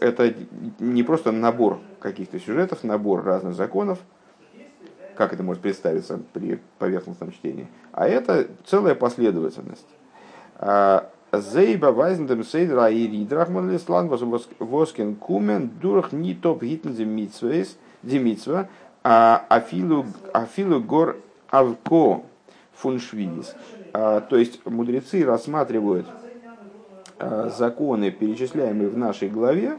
Это 0.00 0.34
не 0.78 1.02
просто 1.02 1.30
набор 1.30 1.78
каких-то 2.00 2.38
сюжетов, 2.40 2.84
набор 2.84 3.22
разных 3.22 3.54
законов, 3.54 3.98
как 5.14 5.32
это 5.32 5.42
может 5.42 5.62
представиться 5.62 6.18
при 6.32 6.58
поверхностном 6.78 7.32
чтении, 7.32 7.68
а 7.92 8.08
это 8.08 8.46
целая 8.64 8.94
последовательность. 8.94 9.86
Э, 10.58 11.02
Зейба 11.32 11.92
вайзендем 11.92 12.42
сейдра 12.42 12.90
и 12.90 13.06
ридрахман 13.06 13.70
лислан 13.70 14.08
воскен 14.08 15.14
кумен 15.14 15.70
дурх 15.80 16.12
не 16.12 16.34
топ 16.34 16.62
гитн 16.62 16.90
демитсва, 18.02 18.68
а 19.04 19.44
афилу 19.48 20.80
гор 20.80 21.16
авко 21.50 22.22
фуншвидис. 22.74 23.54
А, 23.92 24.20
то 24.20 24.36
есть 24.36 24.64
мудрецы 24.66 25.24
рассматривают 25.24 26.06
а, 27.18 27.48
законы, 27.48 28.10
перечисляемые 28.10 28.88
в 28.88 28.96
нашей 28.96 29.28
главе, 29.28 29.78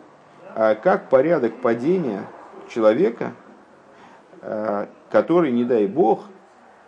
а, 0.55 0.75
как 0.75 1.09
порядок 1.09 1.61
падения 1.61 2.23
человека, 2.69 3.33
который, 5.11 5.51
не 5.51 5.65
дай 5.65 5.85
бог, 5.85 6.23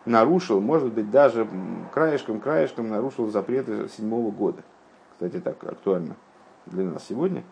нарушил, 0.06 0.60
может 0.60 0.92
быть, 0.92 1.12
даже 1.12 1.48
краешком-краешком 1.94 2.90
нарушил 2.90 3.30
запреты 3.30 3.90
седьмого 3.90 4.32
года. 4.32 4.64
Кстати, 5.12 5.40
так 5.40 5.64
актуально 5.64 6.16
для 6.66 6.86
нас 6.86 7.06
сегодня. 7.08 7.44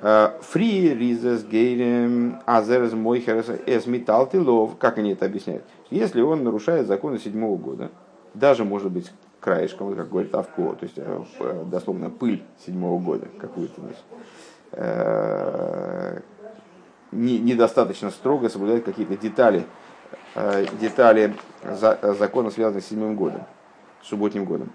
Фри 0.00 0.94
ризес 0.94 1.44
гейрем 1.44 2.40
азерес 2.46 2.94
мойхерес 2.94 3.50
эс 3.66 3.86
металтилов, 3.86 4.78
как 4.78 4.96
они 4.96 5.12
это 5.12 5.26
объясняют? 5.26 5.64
Если 5.90 6.22
он 6.22 6.42
нарушает 6.42 6.86
законы 6.86 7.18
седьмого 7.18 7.58
года, 7.58 7.90
даже, 8.34 8.64
может 8.64 8.90
быть, 8.90 9.10
краешком, 9.40 9.96
как 9.96 10.08
говорит 10.08 10.34
Авко, 10.34 10.74
то 10.74 10.82
есть 10.82 10.94
э, 10.96 11.64
дословно 11.66 12.10
пыль 12.10 12.42
седьмого 12.64 13.00
года 13.00 13.26
какую-то. 13.40 13.80
Э, 14.72 16.20
недостаточно 17.10 18.10
строго 18.10 18.48
соблюдать 18.48 18.84
какие-то 18.84 19.16
детали, 19.16 19.64
э, 20.34 20.66
детали 20.80 21.34
закона, 21.62 22.50
связанных 22.50 22.84
с 22.84 22.88
седьмым 22.88 23.16
годом, 23.16 23.46
субботним 24.02 24.44
годом. 24.44 24.70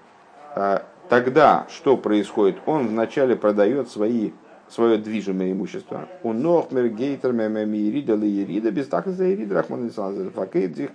Тогда 1.07 1.67
что 1.69 1.97
происходит? 1.97 2.57
Он 2.65 2.87
вначале 2.87 3.35
продает 3.35 3.89
свои 3.89 4.31
свое 4.67 4.97
движимое 4.97 5.51
имущество. 5.51 6.09
У 6.23 6.33
Нохмер, 6.33 6.89
Гейтер, 6.89 7.33
Мемирида, 7.33 8.15
Лиерида, 8.15 8.71
без 8.71 8.87
так 8.87 9.07
за 9.07 9.25
Факейдзих, 10.31 10.89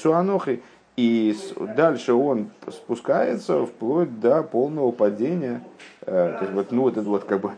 Цуанохи. 0.00 0.62
И 0.96 1.36
дальше 1.76 2.12
он 2.12 2.50
спускается 2.68 3.66
вплоть 3.66 4.20
до 4.20 4.42
полного 4.44 4.92
падения. 4.92 5.64
Э, 6.02 6.36
то 6.38 6.44
есть 6.44 6.52
вот, 6.54 6.70
ну, 6.70 6.82
вот 6.82 6.96
это 6.96 7.08
вот 7.08 7.24
как 7.24 7.40
бы 7.40 7.52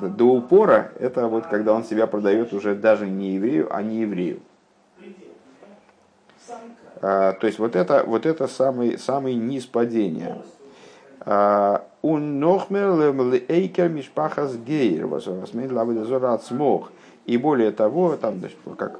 до 0.00 0.24
упора, 0.24 0.92
это 0.98 1.28
вот 1.28 1.46
когда 1.46 1.72
он 1.72 1.84
себя 1.84 2.06
продает 2.06 2.52
уже 2.52 2.74
даже 2.74 3.06
не 3.06 3.34
еврею, 3.34 3.68
а 3.70 3.82
не 3.82 4.00
еврею. 4.00 4.40
То 7.00 7.38
есть 7.42 7.58
вот 7.58 7.76
это, 7.76 8.04
вот 8.06 8.26
это 8.26 8.46
самый, 8.46 8.98
самый 8.98 9.34
низ 9.34 9.64
падения. 9.64 10.36
У 11.24 12.18
нохмер 12.18 13.40
эйкер 13.48 13.88
мишпахас 13.88 14.56
гейр, 14.56 15.06
смог. 16.44 16.92
И 17.30 17.36
более 17.36 17.70
того, 17.70 18.16
там, 18.16 18.40
значит, 18.40 18.58
как, 18.76 18.96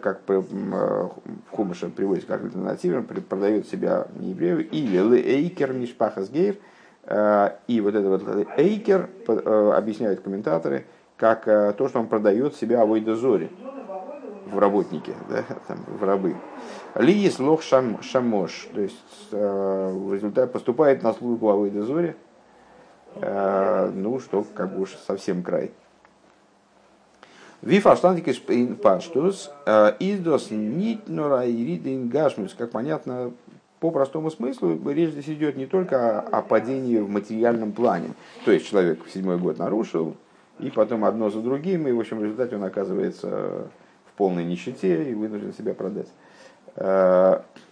как 0.00 0.20
в 0.28 1.10
Хумыше 1.50 1.88
приводится 1.88 2.28
как 2.28 2.44
альтернатива, 2.44 3.02
продает 3.02 3.66
себя 3.66 4.06
еврею, 4.20 4.70
или 4.70 5.18
эйкер 5.18 5.72
мишпахас 5.72 6.30
гейр, 6.30 6.54
и 7.66 7.80
вот 7.80 7.94
это 7.96 8.08
вот 8.08 8.22
эйкер, 8.56 9.08
объясняют 9.26 10.20
комментаторы, 10.20 10.84
как 11.16 11.44
то, 11.76 11.88
что 11.88 11.98
он 11.98 12.06
продает 12.06 12.54
себя 12.54 12.82
авойдозоре 12.82 13.50
в 14.44 14.60
работнике, 14.60 15.14
да, 15.28 15.42
там, 15.66 15.78
в 15.88 16.04
рабы. 16.04 16.36
Ли 16.94 17.12
есть 17.12 17.40
лох 17.40 17.62
шам, 17.62 18.00
шамош, 18.00 18.68
то 18.72 18.80
есть 18.80 19.02
в 19.32 20.14
результате 20.14 20.52
поступает 20.52 21.02
на 21.02 21.12
службу 21.12 21.50
авойдозоре, 21.50 22.14
ну, 23.20 24.20
что 24.20 24.44
как 24.54 24.72
бы 24.72 24.82
уж 24.82 24.94
совсем 25.04 25.42
край. 25.42 25.72
Виф 27.62 27.86
аштантикис 27.86 28.40
паштус 28.82 29.50
издос 29.98 30.50
нит 30.50 31.08
нора 31.08 31.46
иридин 31.46 32.08
гашмус. 32.08 32.54
Как 32.54 32.70
понятно, 32.70 33.32
по 33.80 33.90
простому 33.90 34.30
смыслу 34.30 34.78
речь 34.90 35.10
здесь 35.10 35.28
идет 35.28 35.56
не 35.56 35.66
только 35.66 36.20
о, 36.20 36.42
падении 36.42 36.98
в 36.98 37.08
материальном 37.08 37.72
плане. 37.72 38.10
То 38.44 38.52
есть 38.52 38.68
человек 38.68 39.04
в 39.04 39.10
седьмой 39.10 39.38
год 39.38 39.58
нарушил, 39.58 40.16
и 40.58 40.70
потом 40.70 41.04
одно 41.04 41.30
за 41.30 41.40
другим, 41.40 41.86
и 41.86 41.92
в 41.92 42.00
общем 42.00 42.18
в 42.18 42.24
результате 42.24 42.56
он 42.56 42.64
оказывается 42.64 43.68
в 44.06 44.12
полной 44.16 44.44
нищете 44.44 45.10
и 45.10 45.14
вынужден 45.14 45.52
себя 45.52 45.74
продать. 45.74 46.08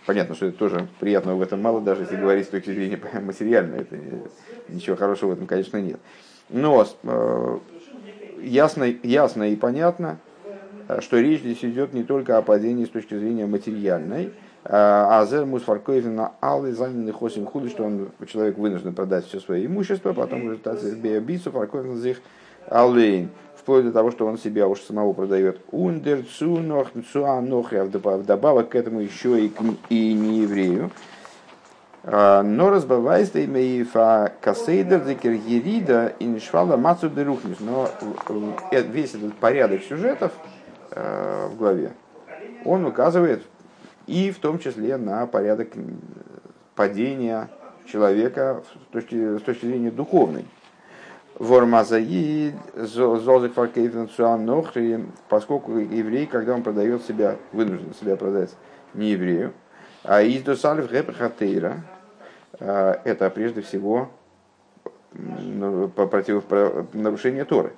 Понятно, 0.07 0.35
что 0.35 0.47
это 0.47 0.59
тоже 0.59 0.89
приятного 0.99 1.37
в 1.37 1.43
этом 1.43 1.61
мало, 1.61 1.81
даже 1.81 2.03
если 2.03 2.17
говорить 2.17 2.47
с 2.47 2.51
точки 2.51 2.71
зрения 2.71 2.99
материальной, 3.21 3.81
это 3.81 3.97
ничего 4.69 4.97
хорошего 4.97 5.31
в 5.31 5.33
этом, 5.35 5.47
конечно, 5.47 5.79
нет. 5.79 6.01
Но 6.51 6.87
ясно, 8.41 8.85
ясно 9.03 9.51
и 9.51 9.57
понятно, 9.57 10.19
что 11.01 11.19
речь 11.19 11.41
здесь 11.41 11.65
идет 11.65 11.93
не 11.95 12.05
только 12.05 12.37
о 12.39 12.43
падении 12.43 12.85
с 12.85 12.91
точки 12.91 13.17
зрения 13.17 13.47
материальной, 13.47 14.33
а 14.65 15.27
зер 15.27 15.45
мусфаркоевна 15.45 16.33
аллы 16.41 16.73
занятый 16.73 17.13
хосим 17.13 17.47
худы, 17.47 17.69
что 17.69 17.85
он, 17.85 18.09
человек 18.27 18.57
вынужден 18.57 18.95
продать 18.95 19.27
все 19.27 19.41
свое 19.41 19.67
имущество, 19.67 20.13
потом 20.13 20.41
в 20.41 20.45
результате 20.45 20.95
биобису 20.95 21.51
фаркоевна 21.51 21.97
зих 21.97 22.21
аллейн, 22.69 23.29
вплоть 23.57 23.85
до 23.85 23.93
того, 23.93 24.11
что 24.11 24.27
он 24.27 24.39
себя 24.39 24.67
уж 24.67 24.81
самого 24.81 25.13
продает. 25.13 25.61
Ундер 25.71 26.25
цунох 26.39 26.93
цуанох, 27.13 27.73
вдобавок 27.73 28.71
к 28.71 28.75
этому 28.75 29.01
еще 29.01 29.45
и, 29.45 29.53
и 29.91 30.13
не 30.15 30.41
еврею. 30.41 30.91
Но 32.07 32.71
разбавайста 32.71 33.43
имеифа 33.47 34.33
касейдер 34.43 35.01
декер 35.01 35.33
ерида 35.33 36.13
и 36.19 36.27
нишвала 36.27 36.77
мацу 36.77 37.09
дерухнис. 37.09 37.57
Но 37.61 37.89
весь 38.71 39.15
этот 39.15 39.35
порядок 39.37 39.83
сюжетов 39.83 40.33
в 40.91 41.57
главе, 41.57 41.93
он 42.67 42.85
указывает 42.85 43.43
и 44.07 44.31
в 44.31 44.39
том 44.39 44.59
числе 44.59 44.99
на 44.99 45.27
порядок 45.27 45.69
падения 46.75 47.49
человека 47.87 48.63
с 48.71 48.93
точки, 48.93 49.39
с 49.39 49.43
точки 49.43 49.67
зрения 49.67 49.91
духовной. 49.91 50.45
Вормазаи, 51.39 52.55
зозык 52.75 53.55
поскольку 55.29 55.79
еврей, 55.79 56.27
когда 56.27 56.55
он 56.55 56.63
продает 56.63 57.03
себя, 57.03 57.37
вынужден 57.53 57.93
себя 57.95 58.17
продать 58.17 58.55
не 58.93 59.11
еврею, 59.11 59.53
а 60.05 60.23
из 60.23 60.43
досалев 60.43 60.93
гепрхатейра, 60.93 61.79
а, 61.79 61.94
это 62.67 63.31
прежде 63.31 63.61
всего 63.61 64.09
ну, 65.13 65.89
против 65.89 66.45
нарушение 66.93 67.45
Торы. 67.45 67.73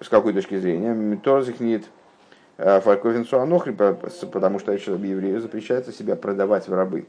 С 0.00 0.08
какой 0.08 0.32
точки 0.32 0.58
зрения? 0.58 1.16
Тора 1.16 1.42
захнит 1.42 1.84
а, 2.58 2.80
фарковинцу 2.80 3.38
анохри, 3.40 3.72
потому 3.72 4.58
что 4.58 4.72
еврею 4.72 5.40
запрещается 5.40 5.92
себя 5.92 6.16
продавать 6.16 6.68
в 6.68 6.74
рабы. 6.74 7.06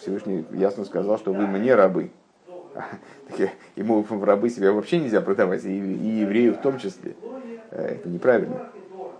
Всевышний 0.00 0.44
ясно 0.50 0.84
сказал, 0.84 1.18
что 1.18 1.32
вы 1.32 1.46
мне 1.46 1.74
рабы. 1.74 2.10
Ему 3.76 4.02
в 4.02 4.24
рабы 4.24 4.50
себя 4.50 4.72
вообще 4.72 4.98
нельзя 4.98 5.20
продавать, 5.20 5.64
и 5.64 5.70
еврею 5.70 6.54
в 6.54 6.60
том 6.60 6.78
числе. 6.78 7.14
Э, 7.70 7.96
это 7.96 8.08
неправильно. 8.08 8.68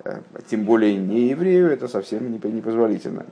Э, 0.05 0.21
тем 0.49 0.65
более 0.65 0.97
не 0.97 1.29
еврею, 1.29 1.71
это 1.71 1.89
совсем 1.89 2.33
непозволительно. 2.33 3.27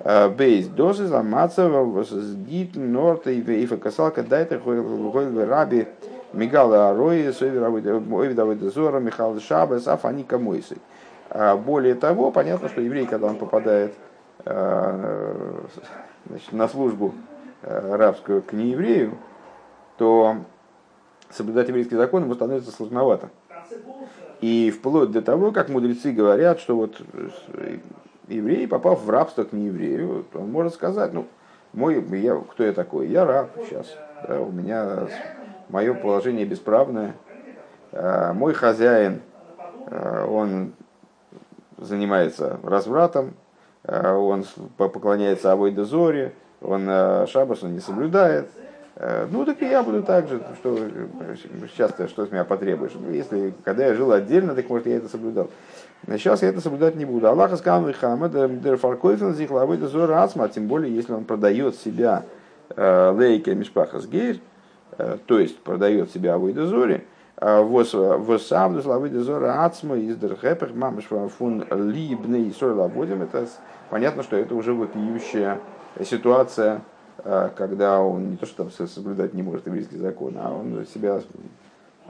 Э, 0.00 0.28
бейс 0.28 0.66
дозы 0.66 1.06
замацава 1.06 2.04
сгит 2.04 2.76
норта 2.76 3.30
и 3.30 3.40
вейфа 3.40 3.76
касалка 3.76 4.22
дайте 4.22 4.58
хойл 4.58 5.46
раби 5.46 5.88
мигала 6.32 6.90
арои 6.90 7.28
ойвидавой 7.28 8.56
дозора 8.56 9.00
михал 9.00 9.38
шабас 9.40 9.86
афани 9.86 10.22
камойсы. 10.22 10.78
Э, 11.30 11.56
более 11.56 11.94
того, 11.94 12.30
понятно, 12.30 12.68
что 12.68 12.80
еврей, 12.80 13.06
когда 13.06 13.26
он 13.26 13.36
попадает 13.36 13.94
значит, 14.44 16.52
на 16.52 16.68
службу 16.68 17.14
рабскую 17.62 18.42
к 18.42 18.52
нееврею, 18.52 19.18
то 19.98 20.36
соблюдать 21.30 21.68
еврейский 21.68 21.96
закон 21.96 22.24
ему 22.24 22.34
становится 22.34 22.70
сложновато. 22.70 23.30
И 24.40 24.70
вплоть 24.70 25.10
до 25.10 25.22
того, 25.22 25.52
как 25.52 25.68
мудрецы 25.68 26.12
говорят, 26.12 26.60
что 26.60 26.76
вот 26.76 27.00
еврей, 28.28 28.68
попав 28.68 29.02
в 29.02 29.10
рабство 29.10 29.44
к 29.44 29.52
нееврею, 29.52 30.26
он 30.34 30.50
может 30.50 30.74
сказать, 30.74 31.12
ну, 31.12 31.26
мой, 31.72 32.04
я, 32.18 32.36
кто 32.36 32.64
я 32.64 32.72
такой? 32.72 33.08
Я 33.08 33.24
раб 33.24 33.50
сейчас. 33.68 33.86
Да, 34.26 34.40
у 34.40 34.50
меня 34.50 35.08
мое 35.68 35.94
положение 35.94 36.44
бесправное. 36.44 37.14
А, 37.92 38.32
мой 38.32 38.54
хозяин, 38.54 39.20
а, 39.86 40.26
он 40.26 40.72
занимается 41.78 42.58
развратом, 42.62 43.34
а, 43.84 44.16
он 44.16 44.44
поклоняется 44.76 45.52
Авой 45.52 45.70
Дозоре, 45.70 46.32
он 46.60 46.86
шабас 47.26 47.62
он 47.62 47.74
не 47.74 47.80
соблюдает, 47.80 48.48
Э, 48.58 48.75
ну, 49.30 49.44
так 49.44 49.60
и 49.60 49.66
я 49.66 49.82
буду 49.82 50.02
так 50.02 50.28
же, 50.28 50.40
что 50.60 50.78
сейчас 51.70 51.92
ты 51.92 52.08
что 52.08 52.24
с 52.24 52.32
меня 52.32 52.44
потребуешь. 52.44 52.92
Ну, 52.94 53.12
если, 53.12 53.52
когда 53.62 53.86
я 53.86 53.94
жил 53.94 54.10
отдельно, 54.12 54.54
так 54.54 54.68
может 54.70 54.86
я 54.86 54.96
это 54.96 55.08
соблюдал. 55.08 55.50
Сейчас 56.06 56.42
я 56.42 56.48
это 56.48 56.60
соблюдать 56.60 56.96
не 56.96 57.04
буду. 57.04 57.28
Аллах 57.28 57.56
сказал, 57.58 57.92
Хама, 57.92 58.28
дер 58.28 58.76
фаркойфен 58.76 59.34
зихлавы 59.34 59.76
дозор 59.76 60.12
ацма, 60.12 60.48
тем 60.48 60.66
более, 60.66 60.94
если 60.94 61.12
он 61.12 61.24
продает 61.24 61.76
себя 61.76 62.24
э, 62.74 63.12
лейке 63.16 63.54
мишпахас 63.54 64.06
гейр, 64.06 64.38
э, 64.98 65.18
то 65.26 65.40
есть 65.40 65.58
продает 65.58 66.10
себя 66.12 66.34
авой 66.34 66.52
дозоре, 66.52 67.04
Восавду 67.38 68.80
славы 68.80 69.10
дозора 69.10 69.64
ацма 69.64 69.96
из 69.96 70.16
дерхепех 70.16 70.74
мамаш 70.74 71.04
фун 71.36 71.66
либный 71.70 72.50
сор 72.58 72.72
лаводим. 72.72 73.20
Это 73.20 73.46
понятно, 73.90 74.22
что 74.22 74.36
это 74.36 74.54
уже 74.54 74.72
вопиющая 74.72 75.60
ситуация 76.02 76.76
а, 76.76 76.80
когда 77.22 78.00
он 78.00 78.30
не 78.30 78.36
то 78.36 78.46
что 78.46 78.64
там 78.64 78.88
соблюдать 78.88 79.34
не 79.34 79.42
может 79.42 79.66
еврейский 79.66 79.96
закон, 79.96 80.34
а 80.38 80.52
он 80.52 80.86
себя 80.86 81.20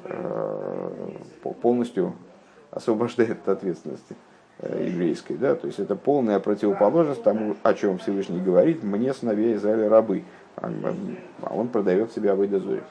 э, 0.04 0.90
полностью 1.62 2.14
освобождает 2.70 3.38
от 3.42 3.48
ответственности 3.48 4.16
э, 4.58 4.86
еврейской. 4.88 5.34
Да? 5.34 5.54
То 5.54 5.66
есть 5.66 5.78
это 5.78 5.96
полная 5.96 6.38
противоположность 6.40 7.22
тому, 7.22 7.56
о 7.62 7.74
чем 7.74 7.98
Всевышний 7.98 8.40
говорит, 8.40 8.82
мне 8.82 9.12
сыновья 9.14 9.54
Израиля 9.54 9.88
рабы, 9.88 10.24
а, 10.56 10.70
а 11.42 11.54
он 11.54 11.68
продает 11.68 12.12
себя 12.12 12.34
в 12.34 12.42
Эйдозоре. 12.42 12.82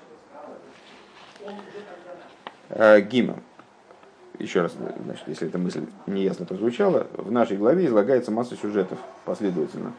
Э, 2.69 2.99
Гима. 3.01 3.37
Еще 4.39 4.61
раз, 4.61 4.73
значит, 4.73 5.27
если 5.27 5.47
эта 5.47 5.57
мысль 5.57 5.85
неясно 6.07 6.45
прозвучала, 6.45 7.07
в 7.13 7.31
нашей 7.31 7.55
главе 7.55 7.85
излагается 7.85 8.31
масса 8.31 8.57
сюжетов 8.57 8.99
последовательно. 9.23 9.93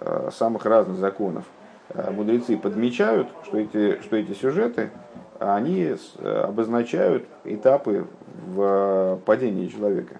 Э, 0.00 0.30
самых 0.32 0.64
разных 0.64 0.96
законов, 0.98 1.44
э, 1.90 2.10
мудрецы 2.10 2.56
подмечают, 2.56 3.28
что 3.44 3.58
эти, 3.58 4.00
что 4.02 4.16
эти 4.16 4.32
сюжеты, 4.32 4.90
они 5.38 5.94
обозначают 6.22 7.26
этапы 7.44 8.06
в 8.46 9.20
падении 9.26 9.66
человека. 9.68 10.16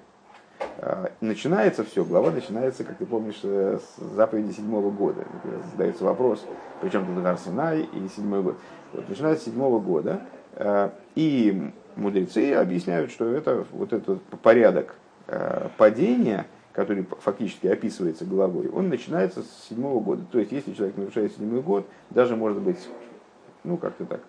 Э, 0.78 1.08
начинается 1.20 1.84
все, 1.84 2.04
глава 2.04 2.30
начинается, 2.30 2.84
как 2.84 2.98
ты 2.98 3.06
помнишь, 3.06 3.40
с 3.42 3.96
заповеди 4.14 4.52
седьмого 4.52 4.90
года. 4.90 5.24
Задается 5.72 6.04
вопрос, 6.04 6.44
причем 6.80 7.06
тут 7.06 7.24
Арсенай 7.24 7.82
и 7.82 8.08
седьмой 8.08 8.42
год. 8.42 8.56
Вот, 8.92 9.08
начинается 9.08 9.44
с 9.44 9.46
седьмого 9.46 9.80
года, 9.80 10.20
и 11.16 11.72
мудрецы 11.96 12.54
объясняют, 12.54 13.10
что 13.10 13.26
это 13.26 13.64
вот 13.72 13.92
этот 13.92 14.22
порядок 14.42 14.94
падения– 15.76 16.46
который 16.74 17.06
фактически 17.20 17.68
описывается 17.68 18.24
главой, 18.24 18.68
он 18.68 18.88
начинается 18.88 19.42
с 19.42 19.68
седьмого 19.68 20.00
года. 20.00 20.22
То 20.30 20.38
есть, 20.38 20.52
если 20.52 20.74
человек 20.74 20.96
нарушает 20.96 21.32
седьмой 21.32 21.62
год, 21.62 21.86
даже 22.10 22.36
может 22.36 22.60
быть, 22.60 22.88
ну 23.62 23.76
как-то 23.76 24.04
так, 24.04 24.20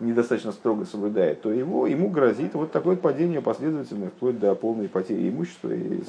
недостаточно 0.00 0.50
строго 0.52 0.86
соблюдает, 0.86 1.42
то 1.42 1.52
его, 1.52 1.86
ему 1.86 2.08
грозит 2.08 2.54
вот 2.54 2.72
такое 2.72 2.96
падение 2.96 3.40
последовательное, 3.40 4.08
вплоть 4.08 4.40
до 4.40 4.54
полной 4.54 4.88
потери 4.88 5.28
имущества 5.28 5.70
и 5.70 6.02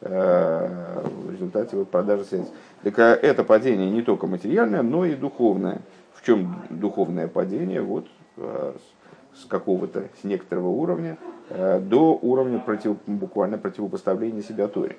в 0.00 1.30
результате 1.32 1.76
вот 1.76 1.88
продажи 1.88 2.24
средств. 2.24 2.52
Так 2.82 2.98
это 2.98 3.42
падение 3.42 3.90
не 3.90 4.02
только 4.02 4.26
материальное, 4.26 4.82
но 4.82 5.06
и 5.06 5.14
духовное. 5.14 5.80
В 6.12 6.24
чем 6.24 6.62
духовное 6.68 7.26
падение? 7.26 7.80
Вот 7.80 8.06
с 8.36 9.46
какого-то, 9.48 10.04
с 10.20 10.24
некоторого 10.24 10.68
уровня 10.68 11.16
до 11.48 12.18
уровня 12.20 12.58
против, 12.58 12.96
буквально 13.06 13.56
противопоставления 13.56 14.42
себя 14.42 14.68
Торе. 14.68 14.96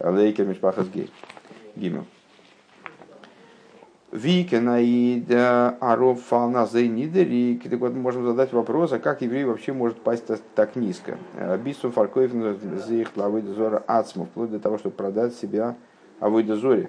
Лейкер 0.00 0.46
Мишпахас 0.46 0.88
Гей. 0.88 1.10
Гимел. 1.76 2.04
Викенаид 4.10 5.30
аров 5.30 6.22
фалназей 6.22 6.88
нидерик. 6.88 7.68
Так 7.68 7.78
вот, 7.78 7.92
можем 7.92 8.24
задать 8.24 8.52
вопрос, 8.54 8.92
а 8.92 8.98
как 8.98 9.20
еврей 9.20 9.44
вообще 9.44 9.74
может 9.74 10.00
пасть 10.00 10.24
так 10.54 10.76
низко? 10.76 11.18
Бисум 11.62 11.92
фаркоев 11.92 12.32
зих 12.86 13.14
лавыда 13.16 13.52
зора 13.52 13.84
ацму, 13.86 14.24
вплоть 14.24 14.50
до 14.50 14.60
того, 14.60 14.78
чтобы 14.78 14.96
продать 14.96 15.34
себя 15.34 15.76
авыда 16.20 16.56
зоре. 16.56 16.88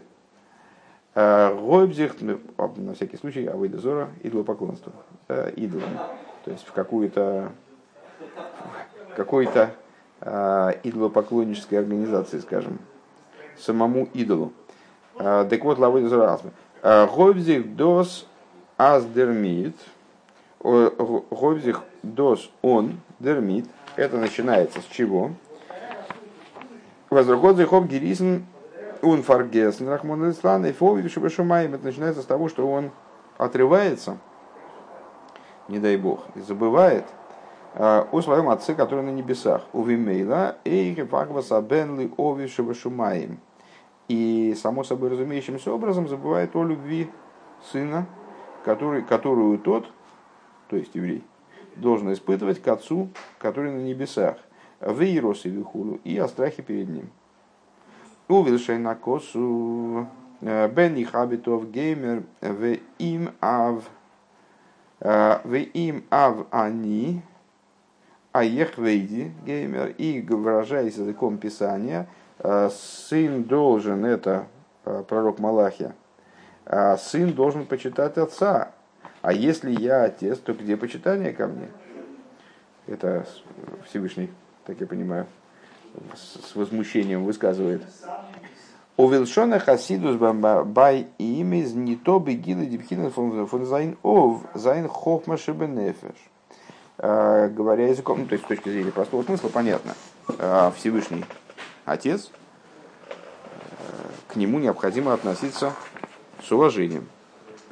Гойбзих, 1.13 2.15
ну, 2.21 2.39
на 2.77 2.93
всякий 2.93 3.17
случай, 3.17 3.45
авыда 3.47 3.79
зора, 3.79 4.09
идолопоклонство. 4.23 4.93
Идолом. 5.57 5.97
То 6.45 6.51
есть 6.51 6.65
в 6.65 6.71
какую-то 6.71 7.51
какой-то 9.17 9.71
идолопоклоннической 10.21 11.77
организации, 11.77 12.39
скажем, 12.39 12.79
самому 13.59 14.07
идолу. 14.13 14.53
Так 15.17 15.63
вот, 15.63 15.77
лавыда 15.79 16.09
зора 16.09 16.33
ацму. 16.33 16.51
Гойбзих 16.81 17.75
дос 17.75 18.27
аздермит. 18.77 19.75
Гойбзих 20.61 21.81
дос 22.03 22.49
он 22.61 22.99
дермит. 23.19 23.65
Это 23.95 24.17
начинается 24.17 24.81
с 24.81 24.85
чего? 24.85 25.31
Возрогодзих 27.09 27.73
об 27.73 27.87
гирисн 27.87 28.43
он 29.01 29.23
фаргесн 29.23 29.87
рахмон 29.87 30.29
ислан 30.29 30.65
и 30.65 30.71
фови 30.71 31.07
шубашумаем. 31.07 31.73
Это 31.73 31.85
начинается 31.85 32.21
с 32.21 32.25
того, 32.25 32.49
что 32.49 32.69
он 32.69 32.91
отрывается, 33.37 34.17
не 35.67 35.79
дай 35.79 35.97
бог, 35.97 36.25
и 36.35 36.41
забывает 36.41 37.05
о 37.75 38.21
своем 38.21 38.49
отце, 38.49 38.73
который 38.75 39.03
на 39.03 39.09
небесах. 39.09 39.63
У 39.73 39.83
Вимейла, 39.83 40.57
эйхи 40.65 41.03
фагваса 41.03 41.61
бенли 41.61 42.11
ови 42.17 42.47
шубашумаем 42.47 43.39
и, 44.09 44.55
само 44.55 44.83
собой 44.83 45.09
разумеющимся 45.09 45.71
образом, 45.71 46.09
забывает 46.09 46.55
о 46.55 46.63
любви 46.63 47.09
сына, 47.71 48.07
который, 48.65 49.03
которую 49.03 49.59
тот, 49.59 49.89
то 50.67 50.75
есть 50.75 50.95
еврей, 50.95 51.23
должен 51.75 52.11
испытывать 52.11 52.61
к 52.61 52.67
отцу, 52.67 53.09
который 53.37 53.71
на 53.71 53.81
небесах, 53.81 54.37
в 54.81 55.01
Иерос 55.01 55.45
и 55.45 55.49
Вихулу, 55.49 55.99
и 56.03 56.17
о 56.17 56.27
страхе 56.27 56.63
перед 56.63 56.89
ним. 56.89 57.09
Увелшей 58.27 58.79
на 58.79 58.95
косу 58.95 60.07
э, 60.41 60.67
Бенни 60.69 61.03
Хабитов 61.03 61.69
Геймер 61.69 62.23
в 62.41 62.77
им 62.97 63.31
ав 63.41 63.83
э, 64.99 65.39
в 65.43 65.53
им 65.53 66.03
ав 66.09 66.47
они 66.51 67.21
а 68.31 68.43
ехвейди 68.43 69.31
геймер 69.43 69.95
и 69.97 70.21
выражаясь 70.21 70.97
языком 70.97 71.37
писания– 71.37 72.07
сын 72.69 73.43
должен, 73.43 74.05
это 74.05 74.47
э, 74.85 75.03
пророк 75.07 75.39
Малахия, 75.39 75.93
а 76.65 76.97
сын 76.97 77.33
должен 77.33 77.65
почитать 77.65 78.17
отца. 78.17 78.71
А 79.21 79.33
если 79.33 79.71
я 79.71 80.03
отец, 80.03 80.39
то 80.39 80.53
где 80.53 80.77
почитание 80.77 81.33
ко 81.33 81.47
мне? 81.47 81.67
Это 82.87 83.27
Всевышний, 83.85 84.29
так 84.65 84.79
я 84.79 84.87
понимаю, 84.87 85.25
с 86.15 86.55
возмущением 86.55 87.25
высказывает. 87.25 87.83
און 88.95 89.09
בלשון 89.09 89.59
החסידות 89.59 90.15
ביי 90.17 91.07
אים 91.17 91.73
איז 91.73 91.95
ניטאָ 91.95 92.19
בגילוי 92.19 93.09
פון 93.09 93.65
זיין 93.65 93.97
אב 94.01 94.43
זיין 94.53 94.87
חכמה 94.87 95.37
שבנפש. 95.37 96.15
Э, 96.97 97.49
говоря 97.49 97.87
языком, 97.87 98.19
ну, 98.19 98.25
то 98.25 98.33
есть 98.33 98.45
с 98.45 98.47
точки 98.47 98.69
зрения 98.69 98.91
простого 98.91 99.23
смысла, 99.23 99.49
понятно. 99.49 99.93
Всевышний 100.75 101.25
отец, 101.91 102.31
к 104.27 104.35
нему 104.35 104.59
необходимо 104.59 105.13
относиться 105.13 105.73
с 106.43 106.51
уважением, 106.51 107.07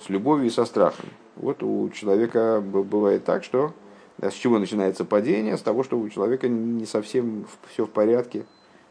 с 0.03 0.10
любовью 0.10 0.47
и 0.47 0.49
со 0.49 0.65
страхом. 0.65 1.10
Вот 1.36 1.62
у 1.62 1.89
человека 1.89 2.62
бывает 2.62 3.25
так, 3.25 3.43
что 3.43 3.73
с 4.19 4.34
чего 4.34 4.58
начинается 4.58 5.06
падение? 5.06 5.58
С 5.58 5.62
того, 5.62 5.84
что 5.84 5.99
у 5.99 6.10
человека 6.10 6.47
не 6.47 6.86
совсем 6.86 7.45
все 7.69 7.86
в 7.86 7.91
порядке 7.91 8.45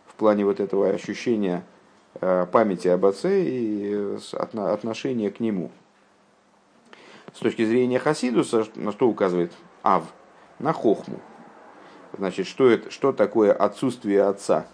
в 0.07 0.15
плане 0.15 0.45
вот 0.45 0.61
этого 0.61 0.89
ощущения 0.89 1.65
э, 2.21 2.47
памяти 2.51 2.89
об 2.89 3.05
отце 3.05 3.43
и 3.43 4.17
отношения 4.33 5.31
к 5.31 5.41
нему. 5.41 5.73
С 7.35 7.39
точки 7.41 7.65
зрения 7.65 7.99
Хасидуса, 7.99 8.67
на 8.77 8.93
что 8.93 9.09
указывает 9.09 9.53
Ав? 9.83 10.05
На 10.59 10.73
хохму. 10.73 11.21
Значит, 12.17 12.47
что, 12.47 12.71
это, 12.71 12.91
что 12.91 13.13
такое 13.13 13.53
отсутствие 13.53 14.23
отца? 14.23 14.67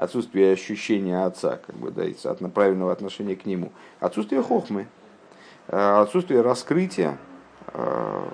Отсутствие 0.00 0.54
ощущения 0.54 1.26
отца, 1.26 1.60
как 1.64 1.76
бы, 1.76 1.90
да, 1.90 2.04
от 2.04 2.54
правильного 2.54 2.90
отношения 2.90 3.36
к 3.36 3.44
нему, 3.44 3.70
отсутствие 4.00 4.42
хохмы, 4.42 4.86
э, 5.68 5.76
отсутствие 5.76 6.40
раскрытия 6.40 7.18
э, 7.74 8.24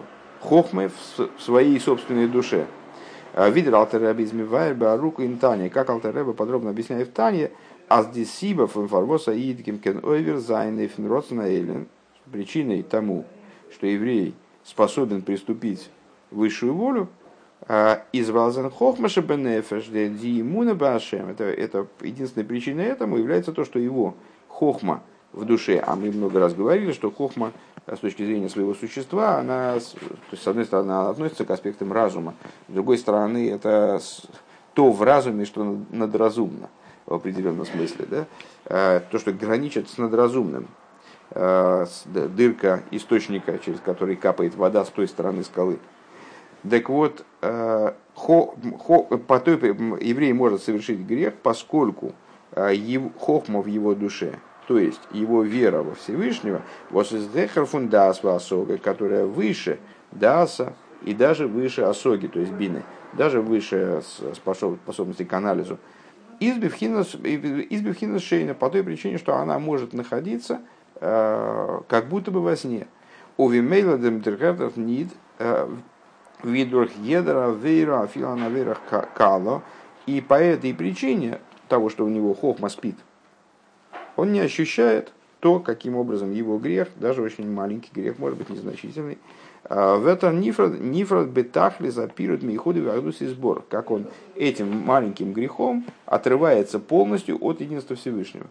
хохмы 0.41 0.93
в 1.17 1.43
своей 1.43 1.81
собственной 1.81 2.29
душе. 2.29 2.67
Э, 3.35 3.51
Видер 3.51 3.75
алтерабизме 3.75 4.45
вайрба 4.45 4.97
руку 4.97 5.25
интани, 5.25 5.69
как 5.69 5.91
алтереба 5.91 6.35
подробно 6.35 6.71
объясняет 6.71 7.09
в 7.09 7.13
Тане, 7.13 7.51
аз 7.89 8.11
дисибов 8.11 8.77
информоса 8.77 9.33
идким 9.33 9.81
кен 9.81 10.05
ойвер 10.05 10.37
зайны 10.37 10.89
эйлен, 10.89 11.89
причиной 12.31 12.85
тому, 12.85 13.25
что 13.73 13.89
еврей 13.89 14.37
способен 14.63 15.23
приступить 15.23 15.91
высшую 16.31 16.75
волю, 16.75 17.09
из 17.69 18.31
Валзен 18.31 18.71
Хохмаша 18.71 19.23
Бенефеш, 19.23 19.87
Диимуна 19.87 20.75
Башем, 20.75 21.29
это, 21.29 21.45
это 21.45 21.87
единственной 22.01 22.45
причиной 22.45 22.85
этому 22.85 23.17
является 23.17 23.53
то, 23.53 23.65
что 23.65 23.81
его 23.81 24.15
хохма 24.47 25.03
в 25.33 25.45
душе, 25.45 25.83
а 25.85 25.97
мы 25.97 26.13
много 26.13 26.39
раз 26.39 26.55
говорили, 26.55 26.93
что 26.93 27.11
хохма 27.11 27.53
с 27.87 27.99
точки 27.99 28.25
зрения 28.25 28.49
своего 28.49 28.75
существа, 28.75 29.39
она, 29.39 29.75
то 29.75 29.81
есть, 30.33 30.43
с 30.43 30.47
одной 30.47 30.65
стороны, 30.65 30.93
она 30.93 31.11
относится 31.11 31.45
к 31.45 31.51
аспектам 31.51 31.93
разума, 31.93 32.35
с 32.69 32.73
другой 32.73 32.99
стороны, 32.99 33.51
это 33.51 34.01
то 34.75 34.93
в 34.93 35.03
разуме, 35.03 35.45
что 35.45 35.79
надразумно 35.91 36.69
в 37.07 37.15
определенном 37.15 37.67
смысле, 37.67 38.07
да? 38.09 38.27
А, 38.67 39.01
то, 39.01 39.19
что 39.19 39.33
граничит 39.33 39.89
с 39.89 39.99
надразумным. 39.99 40.69
А, 41.31 41.87
дырка 42.05 42.83
источника, 42.93 43.59
через 43.59 43.81
который 43.81 44.17
капает 44.17 44.55
вода 44.55 44.85
с 44.85 44.89
той 44.91 45.09
стороны 45.09 45.43
скалы– 45.43 45.79
так 46.69 46.89
вот, 46.89 47.25
э, 47.43 47.93
хо, 48.15 48.55
хо, 48.79 49.03
по 49.03 49.41
той, 49.41 49.55
еврей 49.55 50.33
может 50.33 50.63
совершить 50.63 51.01
грех, 51.01 51.35
поскольку 51.43 52.13
э, 52.53 52.75
его, 52.75 53.11
хохма 53.19 53.61
в 53.61 53.67
его 53.67 53.95
душе, 53.95 54.39
то 54.67 54.79
есть 54.79 55.01
его 55.13 55.43
вера 55.43 55.83
во 55.83 55.95
Всевышнего, 55.95 56.63
которая 58.83 59.27
выше 59.27 59.79
даса 60.13 60.75
и 61.03 61.15
даже 61.15 61.47
выше 61.47 61.83
осоги, 61.83 62.27
то 62.27 62.41
есть 62.41 62.53
бины, 62.53 62.83
даже 63.13 63.41
выше 63.41 64.03
способности 64.35 65.25
к 65.25 65.33
анализу. 65.33 65.79
Избивхина 66.41 68.19
шейна 68.19 68.55
по 68.55 68.69
той 68.71 68.83
причине, 68.83 69.19
что 69.19 69.37
она 69.37 69.59
может 69.59 69.93
находиться 69.93 70.61
э, 70.97 71.81
как 71.89 72.09
будто 72.09 72.31
бы 72.31 72.43
во 72.43 72.57
сне. 72.57 72.89
У 73.37 73.49
Вимейла 73.49 73.99
Демтерхартов 73.99 74.77
нид 74.77 75.09
видурх 76.43 76.91
едра 76.97 77.51
вейра 77.51 78.03
афила 78.03 78.35
на 78.35 78.49
вейрах 78.49 78.81
кало. 79.15 79.63
И 80.07 80.21
по 80.21 80.35
этой 80.35 80.73
причине 80.73 81.41
того, 81.69 81.91
что 81.91 82.05
у 82.05 82.09
него 82.09 82.33
хохма 82.35 82.69
спит, 82.69 82.97
он 84.15 84.33
не 84.33 84.41
ощущает 84.41 85.13
то, 85.41 85.59
каким 85.61 85.97
образом 85.97 86.33
его 86.33 86.59
грех, 86.59 86.89
даже 86.97 87.23
очень 87.23 87.51
маленький 87.51 87.91
грех, 87.93 88.19
может 88.19 88.39
быть 88.39 88.49
незначительный, 88.49 89.19
а 89.65 89.97
в 89.97 90.07
этом 90.07 90.41
нифрат, 90.41 90.79
нифрат 90.79 91.27
бетахли 91.27 91.89
запирут 91.89 92.43
мейходы 92.43 92.83
в 92.83 93.09
и 93.09 93.27
сбор, 93.27 93.65
как 93.69 93.91
он 93.91 94.07
этим 94.37 94.79
маленьким 94.79 95.33
грехом 95.33 95.85
отрывается 96.07 96.79
полностью 96.79 97.37
от 97.41 97.61
единства 97.61 97.97
Всевышнего. 97.97 98.47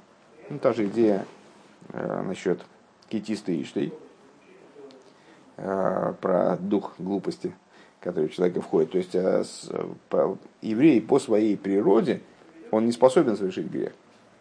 Ну, 0.49 0.59
та 0.59 0.73
же 0.73 0.85
идея 0.85 1.25
э, 1.93 2.21
насчет 2.21 2.59
китисты 3.07 3.61
Иштей, 3.61 3.93
э, 5.57 6.13
про 6.19 6.57
дух 6.57 6.95
глупости– 6.99 7.55
который 8.05 8.29
в 8.29 8.33
человека 8.33 8.61
входит. 8.61 8.91
То 8.91 8.97
есть 8.99 9.15
а 9.15 9.43
по, 10.09 10.37
еврей 10.61 11.01
по 11.01 11.19
своей 11.19 11.57
природе, 11.57 12.21
он 12.69 12.85
не 12.85 12.91
способен 12.91 13.35
совершить 13.35 13.65
грех. 13.65 13.93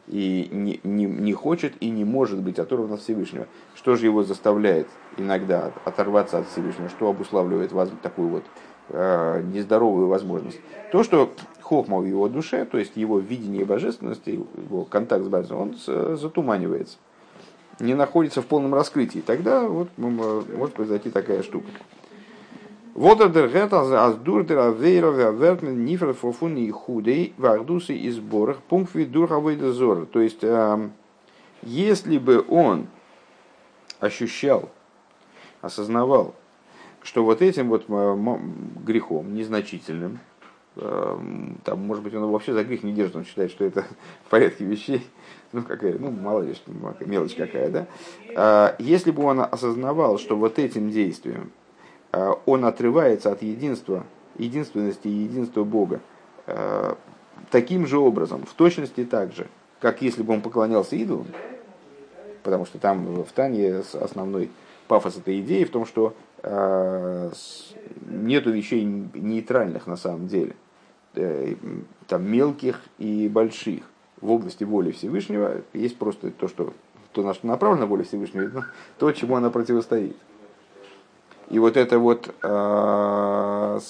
И 0.07 0.51
не, 0.53 0.81
не, 0.85 1.07
не 1.07 1.33
хочет 1.33 1.73
и 1.81 1.89
не 1.89 2.05
может 2.05 2.43
быть 2.43 2.59
оторван 2.59 2.93
от 2.93 3.01
Всевышнего. 3.01 3.47
Что 3.75 3.97
же 3.97 4.05
его 4.05 4.23
заставляет 4.23 4.87
иногда 5.17 5.73
оторваться 5.87 6.39
от 6.39 6.49
Всевышнего? 6.49 6.91
Что 6.91 7.09
обуславливает 7.09 7.73
вас 7.73 7.89
такую 8.03 8.29
вот 8.29 8.45
э, 8.91 9.43
нездоровую 9.51 10.09
возможность. 10.09 10.61
То, 10.93 11.03
что 11.03 11.33
хохма 11.63 12.01
в 12.01 12.05
его 12.05 12.29
душе, 12.29 12.67
то 12.67 12.77
есть 12.77 12.97
его 12.97 13.19
видение 13.19 13.65
божественности, 13.65 14.29
его 14.29 14.85
контакт 14.85 15.25
с 15.25 15.29
божественностью, 15.29 15.97
он 15.97 16.19
затуманивается, 16.19 16.99
не 17.81 17.95
находится 17.95 18.43
в 18.43 18.47
полном 18.47 18.75
раскрытии. 18.75 19.21
Тогда 19.21 19.67
вот 19.67 19.89
может 19.97 20.75
произойти 20.75 21.09
такая 21.09 21.43
штука. 21.43 21.69
Вот 22.95 23.19
met 23.21 23.35
нифер 25.75 26.13
фофуни 26.15 26.71
худей 26.71 27.35
вардусы 27.37 27.97
и 27.97 28.09
сборах 28.11 28.59
пункт 28.59 28.95
дурховой 28.95 29.57
дозор. 29.57 30.07
То 30.07 30.21
есть, 30.21 30.45
если 31.63 32.19
бы 32.19 32.45
он 32.49 32.87
ощущал, 33.99 34.71
осознавал, 35.61 36.37
что 37.03 37.25
вот 37.25 37.43
этим 37.43 37.69
вот 37.69 37.87
грехом 38.85 39.35
незначительным, 39.35 40.21
там, 40.77 41.87
может 41.87 42.03
быть, 42.05 42.15
он 42.15 42.31
вообще 42.31 42.53
за 42.53 42.65
грех 42.65 42.85
не 42.85 42.93
держит, 42.93 43.17
он 43.17 43.25
считает, 43.25 43.51
что 43.51 43.65
это 43.65 43.85
в 44.27 44.31
порядке 44.31 44.65
вещей, 44.65 45.07
ну, 45.53 45.63
какая, 45.63 45.99
ну, 45.99 46.11
мало 46.11 46.43
ли, 46.43 46.55
мелочь 47.07 47.35
какая, 47.37 47.71
да. 47.71 47.87
Э, 48.31 48.75
если 48.81 49.13
бы 49.13 49.23
он 49.23 49.39
осознавал, 49.41 50.19
что 50.19 50.37
вот 50.37 50.59
этим 50.59 50.91
действием, 50.91 51.53
он 52.47 52.65
отрывается 52.65 53.33
от 53.33 53.43
единства, 53.43 54.05
единственности 54.39 55.09
и 55.09 55.25
единства 55.25 55.65
Бога. 55.65 56.01
Э, 56.47 56.95
таким 57.51 57.87
же 57.87 57.99
образом, 57.99 58.45
в 58.45 58.55
точности 58.55 59.05
так 59.05 59.33
же, 59.33 59.47
как 59.81 60.03
если 60.03 60.23
бы 60.23 60.35
он 60.35 60.41
поклонялся 60.41 60.97
идолам, 60.97 61.27
потому 62.43 62.67
что 62.67 62.79
там 62.79 63.25
в 63.25 63.33
Тане 63.33 63.83
основной 63.95 64.51
пафос 64.87 65.17
этой 65.17 65.41
идеи 65.41 65.65
в 65.65 65.71
том, 65.71 65.87
что 65.87 66.15
э, 66.43 67.31
нету 68.07 68.51
вещей 68.51 68.85
нейтральных 68.85 69.87
на 69.87 69.97
самом 69.97 70.29
деле, 70.29 70.57
там 72.07 72.29
мелких 72.29 72.81
и 72.99 73.29
больших. 73.29 73.85
В 74.21 74.31
области 74.31 74.65
воли 74.65 74.91
Всевышнего 74.91 75.63
есть 75.73 75.97
просто 75.99 76.31
то, 76.31 76.49
что 76.49 76.73
то, 77.13 77.23
на 77.23 77.33
что 77.33 77.47
направлена 77.47 77.87
воля 77.87 78.03
Всевышнего, 78.03 78.67
то, 78.99 79.13
чему 79.13 79.37
она 79.37 79.51
противостоит. 79.51 80.17
И 81.51 81.59
вот 81.59 81.77
это 81.77 81.99
вот 81.99 82.35
э, 82.43 83.81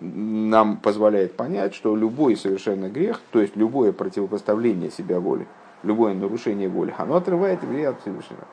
нам 0.00 0.76
позволяет 0.78 1.36
понять, 1.36 1.74
что 1.74 1.96
любой 1.96 2.36
совершенно 2.36 2.88
грех, 2.88 3.20
то 3.32 3.40
есть 3.40 3.56
любое 3.56 3.92
противопоставление 3.92 4.90
себя 4.90 5.20
воли, 5.20 5.46
любое 5.82 6.14
нарушение 6.14 6.68
воли, 6.68 6.94
оно 6.96 7.16
отрывает 7.16 7.62
еврея 7.62 7.90
от 7.90 8.00
Всевышнего. 8.00 8.44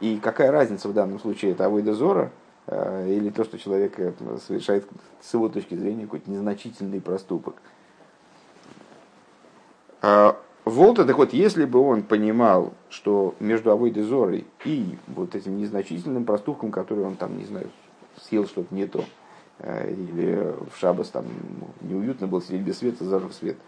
И 0.00 0.18
какая 0.18 0.50
разница 0.50 0.88
в 0.88 0.92
данном 0.92 1.20
случае, 1.20 1.52
это 1.52 1.66
авойда 1.66 1.94
зора 1.94 2.30
э, 2.66 3.08
или 3.08 3.30
то, 3.30 3.44
что 3.44 3.58
человек 3.58 3.94
э, 3.98 4.12
совершает 4.46 4.86
с 5.20 5.32
его 5.32 5.48
точки 5.48 5.74
зрения 5.74 6.04
какой-то 6.04 6.30
незначительный 6.30 7.00
проступок. 7.00 7.54
Волта, 10.64 11.04
так 11.04 11.18
вот, 11.18 11.34
если 11.34 11.66
бы 11.66 11.78
он 11.78 12.02
понимал, 12.02 12.72
что 12.88 13.34
между 13.38 13.70
Авойдезорой 13.70 14.46
и 14.64 14.96
вот 15.08 15.34
этим 15.34 15.58
незначительным 15.58 16.24
проступком, 16.24 16.70
который 16.70 17.04
он 17.04 17.16
там, 17.16 17.36
не 17.36 17.44
знаю, 17.44 17.68
съел 18.22 18.46
что-то 18.46 18.74
не 18.74 18.86
то, 18.86 19.04
э, 19.58 19.92
или 19.92 20.54
в 20.74 20.78
шабас 20.78 21.08
там 21.08 21.26
неуютно 21.82 22.26
было 22.28 22.40
сидеть 22.40 22.62
без 22.62 22.78
света, 22.78 23.04
зажег 23.04 23.34
свет, 23.34 23.58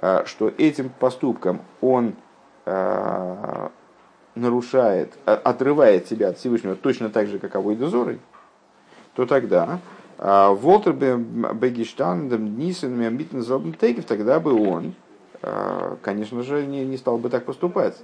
э, 0.00 0.22
что 0.24 0.48
этим 0.48 0.88
поступком 0.88 1.60
он 1.82 2.14
э, 2.64 3.68
нарушает, 4.34 5.12
отрывает 5.26 6.08
себя 6.08 6.28
от 6.28 6.38
Всевышнего 6.38 6.74
точно 6.74 7.10
так 7.10 7.26
же, 7.26 7.38
как 7.38 7.54
Авойдезорой, 7.54 8.18
то 9.14 9.26
тогда 9.26 9.80
Волтер 10.16 10.92
Бегиштан, 10.92 12.28
Нисен, 12.56 12.94
Митн, 13.16 13.42
тогда 14.02 14.38
бы 14.38 14.52
он, 14.52 14.94
конечно 16.02 16.42
же, 16.42 16.66
не, 16.66 16.84
не 16.84 16.96
стал 16.96 17.18
бы 17.18 17.28
так 17.30 17.44
поступать. 17.44 17.96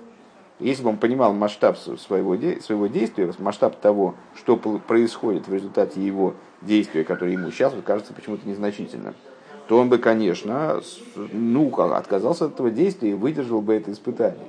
Если 0.59 0.83
бы 0.83 0.89
он 0.89 0.97
понимал 0.97 1.35
масштаб 1.35 1.77
своего, 1.77 2.35
своего 2.61 2.87
действия, 2.87 3.31
масштаб 3.39 3.77
того, 3.77 4.15
что 4.35 4.57
происходит 4.57 5.49
в 5.49 5.53
результате 5.53 6.05
его 6.05 6.35
действия, 6.63 7.05
которое 7.05 7.33
ему 7.33 7.51
сейчас 7.51 7.75
вот 7.75 7.85
кажется 7.85 8.15
почему-то 8.15 8.49
незначительным, 8.49 9.15
то 9.69 9.79
он 9.79 9.89
бы, 9.89 9.99
конечно, 9.99 10.81
ну, 11.33 11.75
отказался 11.77 12.47
от 12.47 12.55
этого 12.55 12.71
действия 12.71 13.11
и 13.11 13.15
выдержал 13.15 13.61
бы 13.61 13.75
это 13.75 13.93
испытание. 13.93 14.47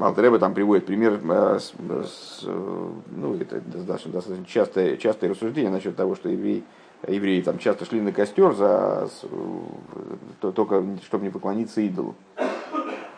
Алтреба 0.00 0.38
там 0.38 0.54
приводит 0.54 0.86
пример, 0.86 1.20
э, 1.22 1.58
с, 1.58 1.72
с, 1.72 2.42
ну, 2.44 3.34
это 3.34 3.60
достаточно, 3.60 4.12
достаточно 4.12 4.46
частое, 4.46 4.96
частое 4.96 5.30
рассуждение 5.30 5.70
насчет 5.70 5.96
того, 5.96 6.14
что 6.14 6.28
еврей 6.28 6.64
евреи 7.08 7.40
там 7.42 7.58
часто 7.58 7.84
шли 7.84 8.00
на 8.00 8.12
костер 8.12 8.54
за, 8.54 9.08
то, 10.40 10.52
только 10.52 10.84
чтобы 11.04 11.24
не 11.24 11.30
поклониться 11.30 11.80
идолу. 11.80 12.14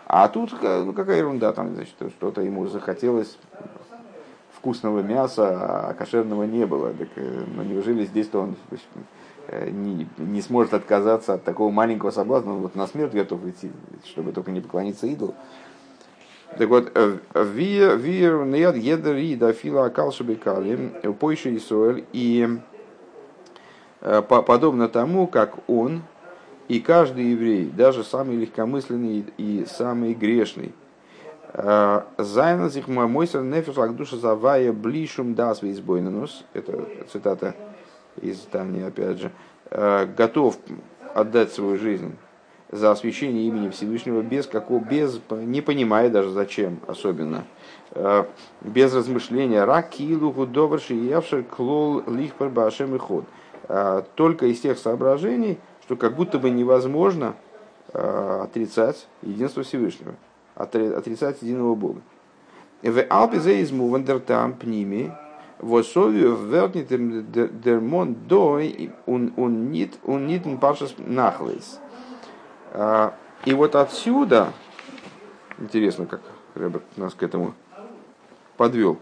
А 0.06 0.28
тут 0.28 0.54
ну, 0.62 0.92
какая 0.92 1.18
ерунда, 1.18 1.52
там, 1.52 1.74
значит, 1.74 1.94
что-то 2.16 2.40
ему 2.40 2.66
захотелось 2.68 3.38
вкусного 4.66 5.00
мяса, 5.00 5.88
а 5.88 5.94
кошерного 5.94 6.44
не 6.44 6.66
было. 6.66 6.92
Так, 6.92 7.08
э, 7.16 7.44
ну, 7.54 7.62
неужели 7.62 8.04
здесь-то 8.04 8.40
он 8.40 8.56
э, 9.48 9.70
не, 9.70 10.08
не 10.16 10.42
сможет 10.42 10.74
отказаться 10.74 11.34
от 11.34 11.44
такого 11.44 11.70
маленького 11.70 12.10
соблазна, 12.10 12.52
он 12.52 12.60
вот 12.60 12.74
на 12.74 12.86
смерть 12.86 13.12
готов 13.12 13.46
идти, 13.46 13.70
чтобы 14.04 14.32
только 14.32 14.50
не 14.50 14.60
поклониться 14.60 15.06
идолу. 15.06 15.34
Так 16.58 16.68
вот, 16.68 16.90
э, 16.94 17.18
вир, 17.34 18.44
нед, 18.44 18.76
едер, 18.76 19.16
и 19.16 19.34
дафила, 19.36 19.86
акалшабикали, 19.86 20.92
пойши 21.18 21.56
Исуэль, 21.56 22.04
и 22.12 22.58
подобно 24.00 24.88
тому, 24.88 25.26
как 25.26 25.56
он 25.68 26.02
и 26.68 26.80
каждый 26.80 27.30
еврей, 27.30 27.66
даже 27.66 28.02
самый 28.02 28.36
легкомысленный 28.36 29.24
и 29.36 29.66
самый 29.68 30.14
грешный, 30.14 30.72
э, 31.52 32.02
Зайна 32.18 32.68
sich 32.68 32.86
мойсер 32.88 33.42
нефиш 33.42 33.74
душа 33.94 34.16
завая 34.16 34.72
блишум 34.72 35.34
дас 35.34 35.62
вейсбойнанус, 35.62 36.44
это 36.54 36.88
цитата 37.12 37.54
из 38.20 38.40
Тани, 38.40 38.82
опять 38.82 39.20
же, 39.20 39.30
э, 39.70 40.06
готов 40.06 40.58
отдать 41.14 41.52
свою 41.52 41.78
жизнь 41.78 42.16
за 42.72 42.90
освящение 42.90 43.46
имени 43.46 43.70
Всевышнего 43.70 44.22
без 44.22 44.48
какого, 44.48 44.80
без, 44.80 45.20
не 45.30 45.60
понимая 45.60 46.10
даже 46.10 46.30
зачем 46.30 46.80
особенно, 46.88 47.44
без 48.60 48.92
размышления, 48.92 49.64
рак 49.64 49.90
килу 49.90 50.32
гудоварши 50.32 50.94
явшер 50.94 51.44
клол 51.44 52.02
лихпар 52.08 52.48
башем 52.48 52.96
и 52.96 52.98
ход– 52.98 53.24
только 54.14 54.46
из 54.46 54.60
тех 54.60 54.78
соображений, 54.78 55.58
что 55.82 55.96
как 55.96 56.16
будто 56.16 56.38
бы 56.38 56.50
невозможно 56.50 57.34
а, 57.92 58.42
отрицать 58.44 59.06
единство 59.22 59.62
Всевышнего, 59.62 60.14
отрицать 60.54 61.42
единого 61.42 61.74
Бога. 61.74 62.00
В 62.82 63.02
Алпе 63.08 63.38
изму 63.62 63.88
вандертам 63.88 64.52
пними, 64.54 65.12
в 65.58 65.74
особе 65.76 66.28
вернит 66.28 66.88
дермон 67.60 68.14
дой 68.14 68.92
он 69.06 69.70
нит 69.70 69.98
он 70.04 70.26
нит 70.26 70.42
паршас 70.60 70.94
нахлейс. 70.98 71.80
А, 72.72 73.14
и 73.44 73.54
вот 73.54 73.74
отсюда, 73.76 74.52
интересно, 75.58 76.06
как 76.06 76.20
Рэбер 76.54 76.82
нас 76.96 77.14
к 77.14 77.22
этому 77.22 77.54
подвел, 78.56 78.98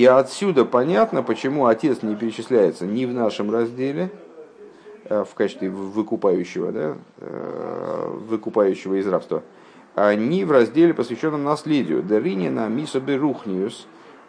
и 0.00 0.06
отсюда 0.06 0.64
понятно, 0.64 1.22
почему 1.22 1.66
отец 1.66 2.00
не 2.00 2.16
перечисляется 2.16 2.86
ни 2.86 3.04
в 3.04 3.12
нашем 3.12 3.50
разделе, 3.50 4.10
э, 5.04 5.26
в 5.30 5.34
качестве 5.34 5.68
выкупающего, 5.68 6.72
да, 6.72 6.96
э, 7.18 8.16
выкупающего 8.26 8.94
из 8.94 9.06
рабства, 9.06 9.42
а 9.94 10.14
ни 10.14 10.44
в 10.44 10.52
разделе, 10.52 10.94
посвященном 10.94 11.44
наследию. 11.44 12.02
Даринина 12.02 12.66
Мисобе 12.68 13.16
Рухниус, 13.16 13.86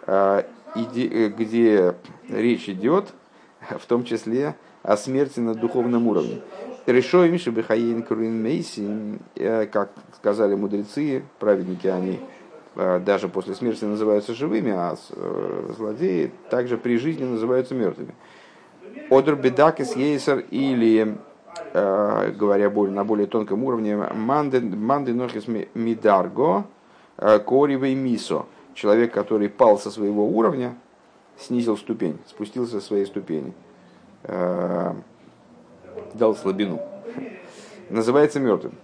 э, 0.08 0.44
где 0.76 1.96
речь 2.28 2.68
идет 2.68 3.14
в 3.70 3.86
том 3.86 4.04
числе 4.04 4.56
о 4.84 4.98
смерти 4.98 5.40
на 5.40 5.56
духовном 5.56 6.06
уровне. 6.06 6.42
Решой 6.86 7.30
Миша 7.30 7.52
Бехаейн 7.52 8.04
Курин 8.04 8.44
Мейси, 8.44 9.20
как 9.72 9.94
сказали 10.18 10.54
мудрецы, 10.54 11.24
праведники 11.40 11.88
они, 11.88 12.20
даже 12.76 13.28
после 13.28 13.54
смерти 13.54 13.84
называются 13.84 14.34
живыми, 14.34 14.72
а 14.72 14.96
э, 15.10 15.74
злодеи 15.76 16.32
также 16.50 16.78
при 16.78 16.98
жизни 16.98 17.26
называются 17.26 17.76
мертвыми. 17.76 18.16
Одр 19.10 19.36
бедакис 19.36 19.96
ейсер 19.96 20.46
или, 20.52 21.18
э, 21.74 22.32
говоря 22.32 22.70
более, 22.70 22.96
на 22.96 23.04
более 23.04 23.28
тонком 23.28 23.66
уровне, 23.66 23.98
манды 23.98 24.62
нохис 24.62 25.48
мидарго 25.74 26.66
коривей 27.18 27.94
мисо. 27.94 28.46
Человек, 28.74 29.14
который 29.14 29.50
пал 29.50 29.78
со 29.78 29.92
своего 29.92 30.26
уровня, 30.30 30.76
снизил 31.38 31.76
ступень, 31.76 32.20
спустился 32.26 32.80
со 32.80 32.88
своей 32.88 33.06
ступени, 33.06 33.54
дал 36.14 36.36
слабину. 36.36 36.80
Называется 37.90 38.40
мертвым. 38.40 38.76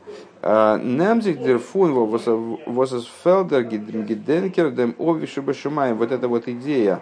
Немзик 0.42 1.40
дерфун 1.40 1.94
восфелдер 1.94 3.64
гиденкер 3.64 4.72
дем 4.72 4.96
овишу 5.00 5.42
башумаем. 5.42 5.98
Вот 5.98 6.12
эта 6.12 6.28
вот 6.28 6.48
идея 6.48 7.02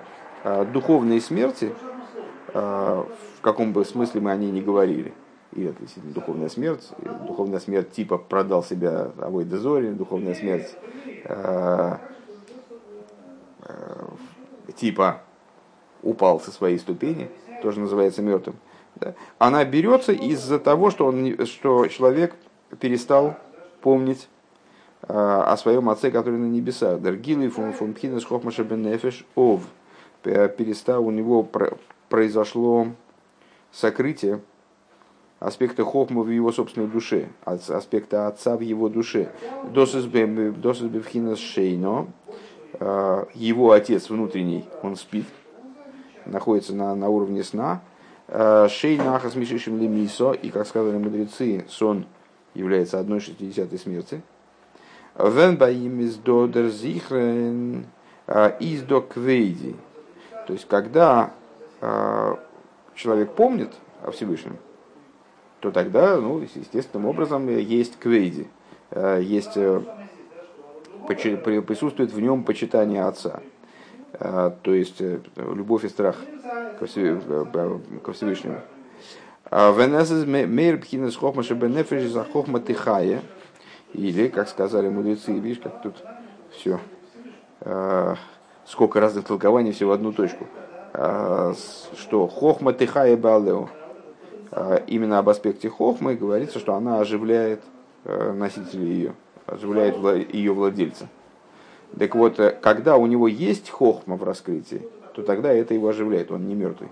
духовные 0.72 1.20
смерти, 1.20 1.74
в 2.54 3.08
каком 3.42 3.74
бы 3.74 3.84
смысле 3.84 4.22
мы 4.22 4.32
о 4.32 4.38
ней 4.38 4.52
не 4.52 4.62
говорили, 4.62 5.14
и 5.54 5.64
это 5.64 5.82
действительно 5.82 6.14
духовная 6.14 6.50
смерть, 6.50 6.90
духовная 7.28 7.60
смерть 7.60 7.92
типа 7.92 8.18
продал 8.18 8.64
себя 8.64 9.12
Авой 9.20 9.44
Дезори, 9.44 9.90
духовная 9.90 10.36
смерть 10.36 10.74
типа 14.78 15.22
упал 16.04 16.40
со 16.40 16.52
своей 16.52 16.80
ступени, 16.80 17.30
тоже 17.62 17.80
называется 17.82 18.22
мертвым, 18.22 18.56
она 19.40 19.66
берется 19.66 20.12
из-за 20.14 20.60
того, 20.60 20.92
что, 20.92 21.08
он, 21.08 21.46
что 21.46 21.88
человек 21.88 22.36
перестал 22.80 23.36
помнить 23.82 24.28
э, 25.04 25.14
о 25.14 25.56
своем 25.58 25.90
отце, 25.90 26.12
который 26.12 26.40
на 26.40 26.48
небесах. 26.48 27.02
Даргилы 27.02 27.50
фон 27.50 27.74
фон 27.74 27.94
пхинес 27.94 28.26
хохмаша 28.26 28.64
бенефеш 28.64 29.26
ов. 29.36 29.62
Перестал, 30.24 31.06
у 31.06 31.12
него 31.12 31.48
произошло 32.10 32.88
сокрытие 33.72 34.42
аспекта 35.40 35.84
хохма 35.84 36.24
в 36.24 36.30
его 36.30 36.52
собственной 36.52 36.88
душе, 36.88 37.28
аспекта 37.44 38.28
отца 38.28 38.58
в 38.58 38.62
его 38.62 38.90
душе. 38.90 39.32
Досыс 39.72 40.06
бевхинес 40.06 41.38
шейно, 41.38 42.08
э, 42.74 43.26
его 43.36 43.72
отец 43.72 44.10
внутренний, 44.10 44.66
он 44.82 44.96
спит, 44.96 45.26
находится 46.26 46.74
на, 46.74 46.96
на 46.96 47.10
уровне 47.10 47.44
сна. 47.44 47.82
Э, 48.28 48.68
Шей 48.70 48.98
нахас 48.98 49.36
мишишим 49.36 49.80
лемисо, 49.80 50.32
и, 50.32 50.50
как 50.50 50.66
сказали 50.66 50.98
мудрецы, 50.98 51.66
сон 51.70 52.06
является 52.56 53.00
одной 53.00 53.20
шестидесятой 53.20 53.78
смерти. 53.78 54.22
Вен 55.18 55.58
баим 55.58 56.00
из 56.00 56.16
додер 56.16 56.70
зихрен 56.70 57.86
э, 58.28 58.58
из 58.60 58.82
до 58.82 59.02
квейди. 59.02 59.76
То 60.48 60.54
есть, 60.54 60.68
когда 60.68 61.32
э, 61.82 62.36
человек 62.96 63.34
помнит 63.34 63.72
о 64.04 64.12
Всевышнем, 64.12 64.58
то 65.60 65.72
тогда, 65.72 66.18
ну, 66.18 66.40
естественным 66.40 67.08
образом, 67.08 67.48
есть 67.48 67.98
квейди, 67.98 68.48
есть, 68.92 69.54
присутствует 71.08 72.12
в 72.12 72.20
нем 72.20 72.44
почитание 72.44 73.04
отца. 73.04 73.42
А, 74.20 74.56
то 74.62 74.74
есть 74.74 75.02
э, 75.02 75.20
любовь 75.36 75.84
и 75.84 75.90
страх 75.90 76.18
ко 76.80 76.86
Всевышнему. 76.86 78.62
А 79.52 79.72
Венесес 79.72 80.26
мейр 80.26 80.80
пхинес 80.80 81.16
хохма 81.16 81.44
шебенефеш 81.44 82.10
за 82.10 82.24
хохма 82.24 82.60
тихая. 82.60 83.22
Или, 83.94 84.28
как 84.28 84.50
сказали 84.50 84.90
мудрецы, 84.90 85.32
видишь, 85.32 85.62
как 85.62 85.82
тут 85.82 85.96
все, 86.52 86.80
а, 87.62 88.16
сколько 88.66 89.00
разных 89.00 89.26
толкований 89.26 89.72
все 89.72 89.86
в 89.86 89.92
одну 89.92 90.12
точку. 90.12 90.48
Что 90.94 92.28
хохма 92.28 92.74
тихая 92.74 93.18
балео. 93.18 93.70
Именно 94.88 95.20
об 95.20 95.30
аспекте 95.30 95.70
хохмы 95.70 96.16
говорится, 96.16 96.60
что 96.60 96.76
она 96.76 97.00
оживляет 97.00 97.62
э, 98.06 98.32
носителя 98.32 98.86
ее, 98.86 99.14
оживляет 99.46 99.98
ее 100.34 100.54
владельца. 100.54 101.10
Так 101.98 102.16
вот, 102.16 102.40
э, 102.40 102.58
когда 102.62 102.96
у 102.96 103.06
него 103.06 103.28
есть 103.28 103.70
хохма 103.70 104.16
в 104.16 104.24
раскрытии, 104.24 104.88
то 105.14 105.24
тогда 105.24 105.52
это 105.52 105.74
его 105.74 105.90
оживляет, 105.90 106.32
он 106.32 106.48
не 106.48 106.56
мертвый. 106.56 106.90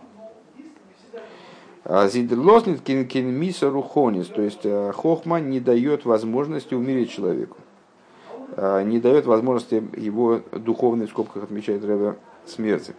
А 1.86 2.08
Зидлоснит 2.08 2.82
кинмиса 2.82 3.70
рухонис, 3.70 4.28
то 4.28 4.42
есть 4.42 4.62
э, 4.64 4.94
хохма 4.94 5.42
не 5.42 5.60
дает 5.60 6.06
возможности 6.06 6.74
умереть 6.74 7.12
человеку, 7.12 7.58
а 8.56 8.82
не 8.84 9.00
дает 9.00 9.26
возможности 9.26 9.84
его 9.98 10.40
духовной, 10.54 11.08
в 11.08 11.10
скобках 11.10 11.44
отмечает 11.44 11.84
Рэбе, 11.84 12.16
смерти. 12.46 12.96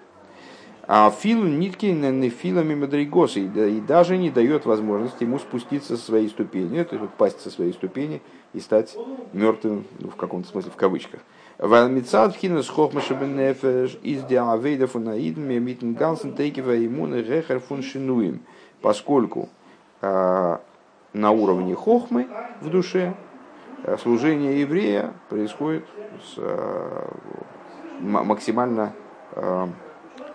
А 0.86 1.10
филу 1.10 1.46
нитки 1.46 1.86
не 1.86 2.28
филами 2.28 2.74
мадригоса 2.74 3.40
и 3.40 3.80
даже 3.80 4.18
не 4.18 4.28
дает 4.28 4.66
возможности 4.66 5.24
ему 5.24 5.38
спуститься 5.38 5.96
со 5.96 6.04
своей 6.04 6.28
ступени, 6.28 6.82
то 6.82 6.96
есть 6.96 7.10
пасть 7.16 7.40
со 7.40 7.48
своей 7.48 7.72
ступени 7.72 8.20
и 8.52 8.60
стать 8.60 8.94
мертвым, 9.32 9.86
ну, 9.98 10.10
в 10.10 10.16
каком-то 10.16 10.46
смысле 10.46 10.70
в 10.70 10.76
кавычках. 10.76 11.20
Валмицад 11.56 12.36
хинес 12.36 12.68
хохмаша 12.68 13.14
бенефеш 13.14 13.96
из 14.02 14.24
диавейда 14.24 14.86
фунаидм 14.86 15.40
митн 15.40 15.94
гансен 15.94 16.34
тейкива 16.34 16.84
иммуны 16.84 17.22
рехер 17.22 17.60
фун 17.60 17.82
шинуем. 17.82 18.40
Поскольку 18.84 19.48
э, 20.02 20.58
на 21.14 21.30
уровне 21.30 21.74
хохмы 21.74 22.28
в 22.60 22.68
душе 22.68 23.14
э, 23.82 23.96
служение 23.96 24.60
еврея 24.60 25.14
происходит 25.30 25.86
с, 26.22 26.34
э, 26.36 27.08
максимально 28.00 28.92
э, 29.32 29.68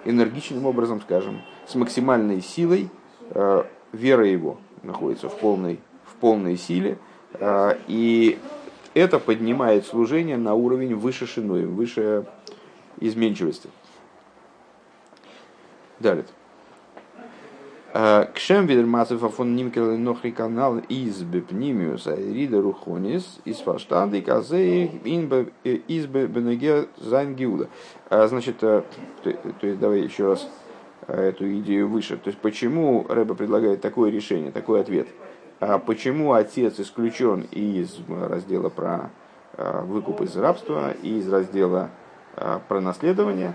энергичным 0.06 0.66
образом, 0.66 1.00
скажем, 1.00 1.44
с 1.68 1.76
максимальной 1.76 2.42
силой, 2.42 2.90
э, 3.30 3.64
вера 3.92 4.26
его 4.26 4.58
находится 4.82 5.30
в 5.30 5.38
полной, 5.38 5.80
в 6.06 6.16
полной 6.16 6.58
силе, 6.58 6.98
э, 7.34 7.78
и 7.86 8.40
это 8.96 9.20
поднимает 9.20 9.86
служение 9.86 10.38
на 10.38 10.56
уровень 10.56 10.96
выше 10.96 11.28
שינוי, 11.28 11.68
выше 11.68 12.26
изменчивости. 13.00 13.70
Далее. 16.00 16.26
כשם 17.92 18.68
ווי 18.68 18.77
דער 18.77 18.86
מצב 18.86 19.24
פון 19.24 19.56
נמכר 19.56 19.98
לנכרי 19.98 20.32
כנ״ל 20.32 20.78
איז 20.90 21.22
בפנימיות 21.24 22.06
ירידה 22.08 22.62
רוחנית 22.62 23.40
איז 23.46 23.58
פאַרשטאַנדיק 23.58 24.86
אַז 24.86 25.10
אַזוי 25.10 25.50
איז 25.64 26.06
בנוגע 26.06 26.88
זיין 26.98 27.36
גאולה. 27.36 27.68
Значит, 28.10 28.60
то, 28.60 28.84
то 29.24 29.68
есть 29.68 29.80
давай 29.80 30.02
еще 30.02 30.28
раз 30.28 30.48
эту 31.08 31.52
идею 31.60 31.88
выше. 31.90 32.18
То 32.18 32.30
есть 32.30 32.40
почему 32.40 33.06
Рэба 33.10 33.34
предлагает 33.34 33.82
такое 33.82 34.12
решение, 34.12 34.52
такой 34.52 34.82
ответ– 34.82 35.08
а 35.60 35.78
почему 35.78 36.34
отец 36.34 36.80
исключен 36.80 37.42
из 37.52 37.98
раздела 38.08 38.70
про 38.70 39.12
выкуп 39.58 40.22
из 40.22 40.38
рабства 40.38 40.92
и 41.04 41.18
из 41.18 41.28
раздела 41.32 41.90
про 42.68 42.80
наследование? 42.80 43.54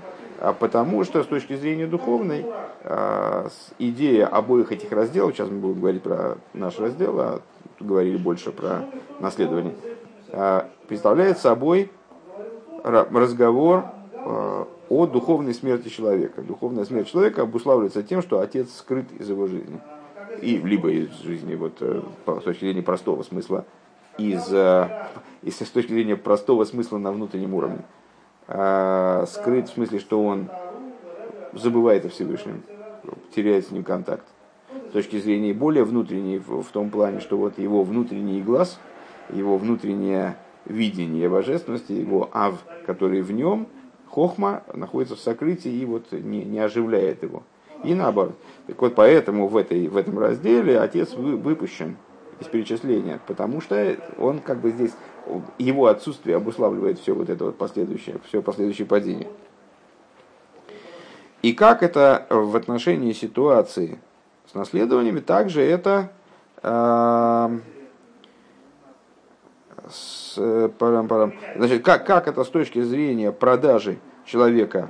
Потому 0.58 1.04
что 1.04 1.22
с 1.22 1.26
точки 1.26 1.56
зрения 1.56 1.86
духовной 1.86 2.44
идея 3.78 4.26
обоих 4.26 4.72
этих 4.72 4.92
разделов, 4.92 5.34
сейчас 5.34 5.48
мы 5.48 5.58
будем 5.58 5.80
говорить 5.80 6.02
про 6.02 6.38
наш 6.52 6.78
раздел, 6.78 7.20
а 7.20 7.40
говорили 7.80 8.16
больше 8.16 8.52
про 8.52 8.84
наследование, 9.20 9.74
представляет 10.88 11.38
собой 11.38 11.90
разговор 12.82 13.84
о 14.88 15.06
духовной 15.06 15.54
смерти 15.54 15.88
человека. 15.88 16.42
Духовная 16.42 16.84
смерть 16.84 17.10
человека 17.10 17.42
обуславливается 17.42 18.02
тем, 18.02 18.20
что 18.20 18.40
отец 18.40 18.68
скрыт 18.74 19.06
из 19.18 19.28
его 19.28 19.46
жизни 19.46 19.80
и 20.40 20.58
либо 20.58 20.90
из 20.90 21.10
жизни, 21.20 21.54
вот, 21.54 21.78
э, 21.80 22.02
с 22.26 22.42
точки 22.42 22.60
зрения 22.60 22.82
простого 22.82 23.22
смысла, 23.22 23.64
из, 24.18 24.52
э, 24.52 25.08
из, 25.42 25.58
с 25.58 25.70
точки 25.70 25.92
зрения 25.92 26.16
простого 26.16 26.64
смысла 26.64 26.98
на 26.98 27.12
внутреннем 27.12 27.54
уровне. 27.54 27.84
А, 28.46 29.24
скрыт 29.26 29.68
в 29.68 29.72
смысле, 29.74 29.98
что 29.98 30.22
он 30.22 30.48
забывает 31.52 32.04
о 32.04 32.08
Всевышнем, 32.08 32.62
теряет 33.34 33.66
с 33.66 33.70
ним 33.70 33.84
контакт. 33.84 34.24
С 34.90 34.92
точки 34.92 35.18
зрения 35.18 35.52
более 35.54 35.84
внутренней, 35.84 36.38
в, 36.38 36.64
том 36.72 36.90
плане, 36.90 37.20
что 37.20 37.36
вот 37.36 37.58
его 37.58 37.82
внутренний 37.82 38.42
глаз, 38.42 38.78
его 39.30 39.56
внутреннее 39.56 40.36
видение 40.66 41.28
божественности, 41.28 41.92
его 41.92 42.28
ав, 42.32 42.62
который 42.86 43.22
в 43.22 43.32
нем, 43.32 43.66
хохма, 44.08 44.62
находится 44.72 45.16
в 45.16 45.20
сокрытии 45.20 45.70
и 45.70 45.84
вот 45.84 46.12
не, 46.12 46.44
не 46.44 46.58
оживляет 46.58 47.22
его 47.22 47.42
и 47.84 47.94
наоборот. 47.94 48.34
Так 48.66 48.80
вот, 48.80 48.94
поэтому 48.94 49.46
в, 49.46 49.56
этой, 49.56 49.88
в 49.88 49.96
этом 49.96 50.18
разделе 50.18 50.80
отец 50.80 51.12
выпущен 51.12 51.96
из 52.40 52.46
перечисления, 52.46 53.20
потому 53.26 53.60
что 53.60 53.96
он 54.18 54.40
как 54.40 54.60
бы 54.60 54.70
здесь, 54.70 54.92
его 55.58 55.86
отсутствие 55.86 56.36
обуславливает 56.36 56.98
все 56.98 57.14
вот 57.14 57.30
это 57.30 57.46
вот 57.46 57.58
последующее, 57.58 58.16
все 58.28 58.42
последующее 58.42 58.86
падение. 58.86 59.28
И 61.42 61.52
как 61.52 61.82
это 61.82 62.26
в 62.30 62.56
отношении 62.56 63.12
ситуации 63.12 63.98
с 64.50 64.54
наследованиями, 64.54 65.20
также 65.20 65.62
это 65.62 66.10
э, 66.62 67.58
с, 69.90 70.70
парам, 70.78 71.08
парам. 71.08 71.34
Значит, 71.56 71.84
как, 71.84 72.06
как 72.06 72.28
это 72.28 72.44
с 72.44 72.48
точки 72.48 72.82
зрения 72.82 73.30
продажи 73.30 73.98
человека 74.24 74.88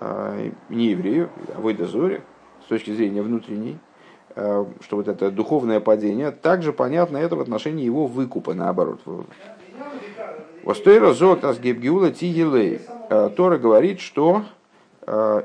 э, 0.00 0.50
не 0.68 0.90
еврею, 0.90 1.30
а 1.56 1.60
выдозоре, 1.60 2.22
с 2.64 2.68
точки 2.68 2.92
зрения 2.92 3.22
внутренней, 3.22 3.78
э, 4.36 4.64
что 4.80 4.96
вот 4.96 5.08
это 5.08 5.30
духовное 5.30 5.80
падение, 5.80 6.30
также 6.30 6.72
понятно 6.72 7.16
это 7.16 7.36
в 7.36 7.40
отношении 7.40 7.84
его 7.84 8.06
выкупа, 8.06 8.54
наоборот. 8.54 9.00
Востойра 10.66 11.12
зотас 11.12 11.60
гебгиула 11.60 12.10
тигилей. 12.10 12.80
Э, 13.08 13.30
Тора 13.36 13.56
говорит, 13.56 14.00
что 14.00 14.42
э, 15.06 15.42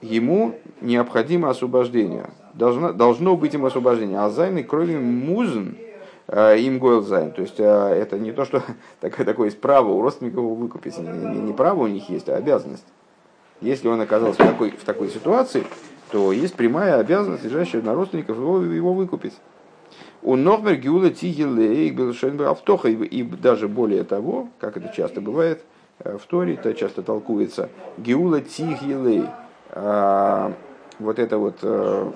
ему 0.00 0.54
необходимо 0.80 1.50
освобождение. 1.50 2.30
Должно, 2.54 2.94
должно 2.94 3.36
быть 3.36 3.52
им 3.52 3.66
освобождение. 3.66 4.18
אַז 4.18 4.30
זיינע 4.30 4.64
קרובים 4.64 4.96
מוזן 4.96 5.76
אים 6.26 6.78
גואל 6.78 7.02
זיין. 7.02 7.32
То 7.32 7.42
есть 7.42 7.60
это 7.60 8.18
не 8.18 8.32
то, 8.32 8.46
что 8.46 8.62
такое, 9.00 9.26
такое 9.26 9.48
есть 9.48 9.60
право 9.60 9.90
у 9.90 10.00
родственников 10.00 10.42
выкупить. 10.42 10.96
Не, 10.96 11.38
не 11.38 11.52
право 11.52 11.82
у 11.82 11.86
них 11.86 12.08
есть, 12.08 12.30
а 12.30 12.36
обязанность. 12.36 12.86
Если 13.60 13.88
он 13.88 14.00
оказался 14.00 14.42
в 14.42 14.46
такой, 14.46 14.70
в 14.70 14.84
такой 14.84 15.10
ситуации, 15.10 15.66
то 16.10 16.32
есть 16.32 16.54
прямая 16.54 16.98
обязанность, 16.98 17.44
лежащая 17.44 17.82
на 17.82 17.94
родственников, 17.94 18.38
его, 18.38 18.62
его 18.62 18.94
выкупить. 18.94 19.34
און 20.22 20.36
נאָכמער 20.36 20.76
גאולה 20.76 21.10
תהיה 21.10 21.63
לו 21.63 21.90
הבטחה, 22.48 22.88
и 22.88 23.22
даже 23.24 23.66
более 23.66 24.04
того, 24.04 24.50
как 24.60 24.76
это 24.76 24.94
часто 24.94 25.20
бывает 25.20 25.64
э, 25.98 26.16
в 26.16 26.24
Торе, 26.26 26.54
это 26.54 26.74
часто 26.74 27.02
толкуется, 27.02 27.70
גאולה 27.98 28.40
תהיה 28.40 28.88
לו, 28.88 29.24
а, 29.70 30.52
вот 31.00 31.18
это 31.18 31.38
вот 31.38 31.58
э, 31.62 32.12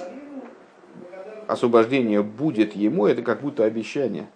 освобождение 1.48 2.22
будет 2.22 2.76
ему, 2.76 3.07
это 3.07 3.22
как 3.22 3.40
будто 3.40 3.64
обещание. 3.64 4.28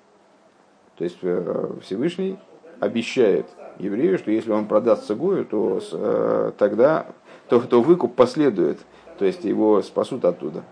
То 0.97 1.05
есть 1.05 1.19
э, 1.23 1.75
Всевышний 1.83 2.39
обещает 2.81 3.47
еврею, 3.79 4.19
что 4.19 4.33
если 4.33 4.51
он 4.51 4.67
продастся 4.67 5.15
Гою, 5.15 5.45
то 5.45 6.53
тогда 6.59 7.07
то, 7.49 7.61
то 7.61 7.83
выкуп 7.83 8.17
последует, 8.17 8.79
то 9.19 9.25
есть 9.25 9.45
его 9.45 9.81
спасут 9.83 10.25
оттуда. 10.25 10.65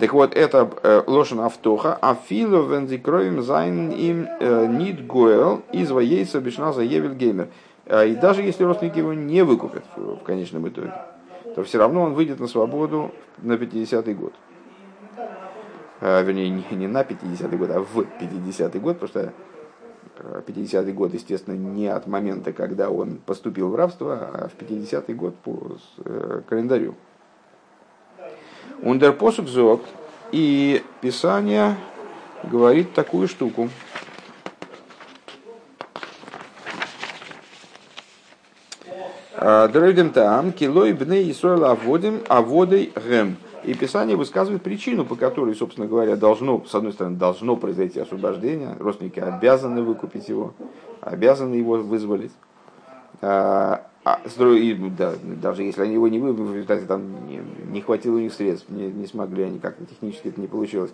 Так 0.00 0.14
вот, 0.14 0.34
это 0.34 0.70
э, 0.82 1.02
לשון 1.06 1.40
הבטחה, 1.40 1.98
אפילו 2.00 2.66
ווען 2.66 2.91
די 2.91 3.04
קרובים 3.04 3.42
זיינען 3.42 3.90
אים 3.90 4.28
нит 4.78 5.06
гоэл 5.06 5.62
из 5.72 5.90
воейца 5.90 6.40
бешназа 6.40 6.82
евель 6.82 7.14
геймер. 7.14 7.48
И 7.86 8.14
даже 8.14 8.42
если 8.42 8.64
родственники 8.64 8.98
его 8.98 9.12
не 9.12 9.42
выкупят 9.42 9.84
в 9.96 10.18
конечном 10.18 10.68
итоге, 10.68 10.94
то 11.54 11.64
все 11.64 11.78
равно 11.78 12.02
он 12.02 12.14
выйдет 12.14 12.40
на 12.40 12.46
свободу 12.46 13.10
на 13.38 13.54
50-й 13.54 14.14
год. 14.14 14.32
Вернее, 16.00 16.48
не 16.48 16.86
на 16.86 17.02
50-й 17.02 17.56
год, 17.56 17.70
а 17.70 17.80
в 17.80 17.98
50-й 17.98 18.78
год, 18.78 19.00
потому 19.00 19.08
что 19.08 19.32
50-й 20.22 20.92
год, 20.92 21.14
естественно, 21.14 21.54
не 21.54 21.88
от 21.88 22.06
момента, 22.06 22.52
когда 22.52 22.90
он 22.90 23.16
поступил 23.16 23.68
в 23.68 23.74
рабство, 23.74 24.14
а 24.14 24.48
в 24.48 24.60
50-й 24.60 25.14
год 25.14 25.34
по 25.36 25.76
э, 26.04 26.42
календарю. 26.48 26.94
Ундер 28.82 29.12
посук 29.12 29.46
зог, 29.48 29.82
и 30.32 30.82
Писание 31.00 31.76
говорит 32.44 32.94
такую 32.94 33.28
штуку. 33.28 33.68
Дройдем 39.36 40.10
там, 40.10 40.52
килой 40.52 40.92
бней 40.92 41.30
Исраил 41.30 41.64
аводим, 41.64 42.20
аводой 42.28 42.92
гэм. 42.94 43.36
И 43.64 43.74
Писание 43.74 44.16
высказывает 44.16 44.62
причину, 44.62 45.04
по 45.04 45.16
которой, 45.16 45.54
собственно 45.54 45.86
говоря, 45.86 46.16
должно, 46.16 46.64
с 46.66 46.74
одной 46.74 46.94
стороны, 46.94 47.16
должно 47.16 47.56
произойти 47.56 48.00
освобождение, 48.00 48.76
родственники 48.78 49.20
обязаны 49.20 49.82
выкупить 49.82 50.28
его, 50.28 50.54
обязаны 51.02 51.56
его 51.56 51.74
вызволить. 51.74 52.32
А, 53.20 53.82
а, 54.02 54.18
и, 54.24 54.74
да, 54.96 55.12
даже 55.42 55.62
если 55.62 55.82
они 55.82 55.94
его 55.94 56.08
не 56.08 56.18
выбрали, 56.18 56.48
в 56.48 56.54
результате 56.54 56.86
там 56.86 57.28
не, 57.28 57.42
не 57.70 57.80
хватило 57.82 58.16
у 58.16 58.20
них 58.20 58.32
средств, 58.32 58.70
не, 58.70 58.90
не 58.90 59.06
смогли 59.06 59.44
они 59.44 59.58
как-то 59.58 59.84
технически 59.84 60.28
это 60.28 60.40
не 60.40 60.46
получилось, 60.46 60.90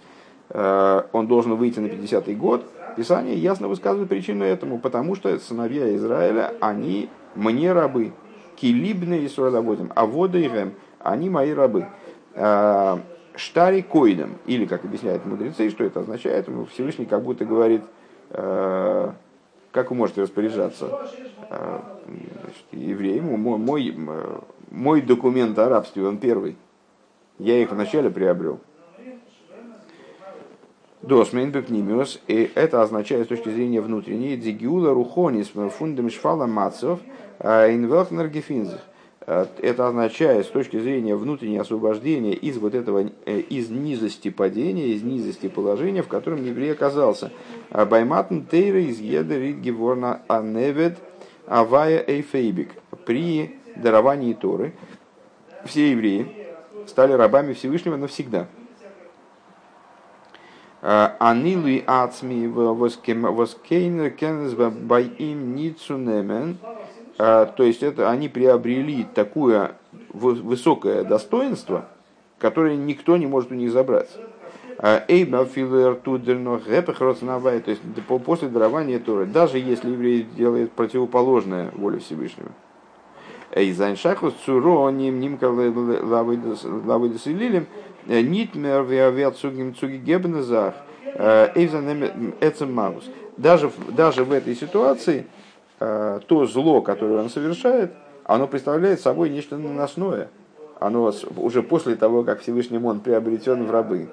а, 0.50 1.06
он 1.12 1.28
должен 1.28 1.54
выйти 1.54 1.78
на 1.78 1.86
50-й 1.86 2.34
год. 2.34 2.64
Писание 2.96 3.36
ясно 3.36 3.68
высказывает 3.68 4.08
причину 4.08 4.44
этому, 4.44 4.80
потому 4.80 5.14
что 5.14 5.38
сыновья 5.38 5.94
Израиля, 5.94 6.54
они 6.60 7.08
мне 7.36 7.72
рабы. 7.72 8.12
Килибны 8.56 9.26
Исраиловодим, 9.26 9.92
а 9.94 10.06
воды 10.06 10.46
и 10.46 10.50
они 11.00 11.30
мои 11.30 11.52
рабы. 11.52 11.86
А, 12.34 12.98
штари 13.36 13.82
коидом, 13.82 14.38
или, 14.46 14.66
как 14.66 14.84
объясняют 14.84 15.24
мудрецы, 15.26 15.70
что 15.70 15.84
это 15.84 16.00
означает, 16.00 16.48
Всевышний 16.72 17.06
как 17.06 17.22
будто 17.22 17.44
говорит, 17.44 17.82
а, 18.30 19.14
как 19.70 19.90
вы 19.90 19.96
можете 19.96 20.22
распоряжаться 20.22 20.90
а, 22.06 22.76
евреем, 22.76 23.24
мой, 23.24 23.58
мой, 23.58 23.94
мой 24.70 25.02
документ 25.02 25.58
о 25.58 25.68
рабстве, 25.68 26.06
он 26.06 26.18
первый. 26.18 26.56
Я 27.38 27.60
их 27.60 27.70
вначале 27.70 28.10
приобрел. 28.10 28.60
Досмейн 31.02 31.52
бекнимиус, 31.52 32.20
и 32.26 32.50
это 32.54 32.82
означает 32.82 33.26
с 33.26 33.28
точки 33.28 33.48
зрения 33.48 33.80
внутренней, 33.80 34.36
дигиула 34.36 34.92
рухонис 34.92 35.48
фундам 35.48 36.10
шфала 36.10 36.46
мацов 36.46 37.00
инвелхнер 37.38 38.28
гефинзев 38.28 38.80
Э, 39.26 39.46
это 39.60 39.88
означает 39.88 40.46
с 40.46 40.50
точки 40.50 40.78
зрения 40.78 41.16
внутреннего 41.16 41.62
освобождения 41.62 42.32
из 42.32 42.58
вот 42.58 42.74
этого, 42.74 43.10
э, 43.26 43.40
из 43.40 43.68
низости 43.70 44.30
падения, 44.30 44.88
из 44.88 45.02
низости 45.02 45.48
положения, 45.48 46.02
в 46.02 46.08
котором 46.08 46.44
еврей 46.44 46.72
оказался. 46.72 47.32
«А 47.70 47.84
Байматн 47.84 48.40
тейра 48.42 48.80
из 48.80 49.00
еда 49.00 49.36
геворна 49.36 50.22
аневед 50.28 50.98
авая 51.46 52.04
эйфейбик. 52.06 52.72
При 53.04 53.58
даровании 53.76 54.32
Торы 54.32 54.74
все 55.64 55.90
евреи 55.92 56.48
стали 56.86 57.12
рабами 57.12 57.52
Всевышнего 57.52 57.96
навсегда. 57.96 58.46
«А 60.82 61.16
Анилуи 61.18 61.82
ацми 61.86 62.46
воскейнер 62.46 64.10
кенес 64.10 64.52
байим 64.52 65.56
ницунемен– 65.56 66.58
а, 67.18 67.46
то 67.46 67.62
есть 67.62 67.82
это 67.82 68.10
они 68.10 68.28
приобрели 68.28 69.06
такое 69.14 69.72
высокое 70.12 71.04
достоинство, 71.04 71.86
которое 72.38 72.76
никто 72.76 73.16
не 73.16 73.26
может 73.26 73.50
у 73.50 73.54
них 73.54 73.72
забрать. 73.72 74.10
А, 74.78 75.04
Эйба 75.08 75.46
филер 75.46 75.94
тудерно 75.96 76.58
то 76.58 77.70
есть 77.70 77.82
после 78.24 78.48
дарования 78.48 78.98
Торы, 78.98 79.26
даже 79.26 79.58
если 79.58 79.90
еврей 79.90 80.22
делает 80.22 80.72
противоположное 80.72 81.70
воле 81.74 81.98
Всевышнего. 81.98 82.50
Эйзайн 83.52 83.96
шахус 83.96 84.34
цуро 84.44 84.90
ним 84.90 85.18
нимка 85.20 85.48
лавыдас 85.48 87.26
лилим 87.26 87.66
э, 88.06 88.20
нитмер 88.20 88.82
виавят 88.82 89.36
цугим 89.36 89.74
цуги 89.74 89.96
гебнезах 89.96 90.74
э, 91.14 91.52
эйзан 91.54 92.34
эцем 92.40 92.74
магус. 92.74 93.04
Даже, 93.38 93.70
даже 93.92 94.24
в 94.24 94.32
этой 94.32 94.54
ситуации 94.54 95.26
Э, 95.78 96.20
то 96.26 96.46
зло, 96.46 96.80
которое 96.80 97.20
он 97.20 97.28
совершает, 97.28 97.92
оно 98.24 98.46
представляет 98.46 99.00
собой 99.00 99.28
нечто 99.28 99.58
наносное. 99.58 100.28
Оно 100.78 101.10
уже 101.36 101.62
после 101.62 101.96
того, 101.96 102.22
как 102.22 102.40
Всевышний 102.40 102.78
он 102.78 103.00
приобретен 103.00 103.64
в 103.64 103.70
рабы, 103.70 104.08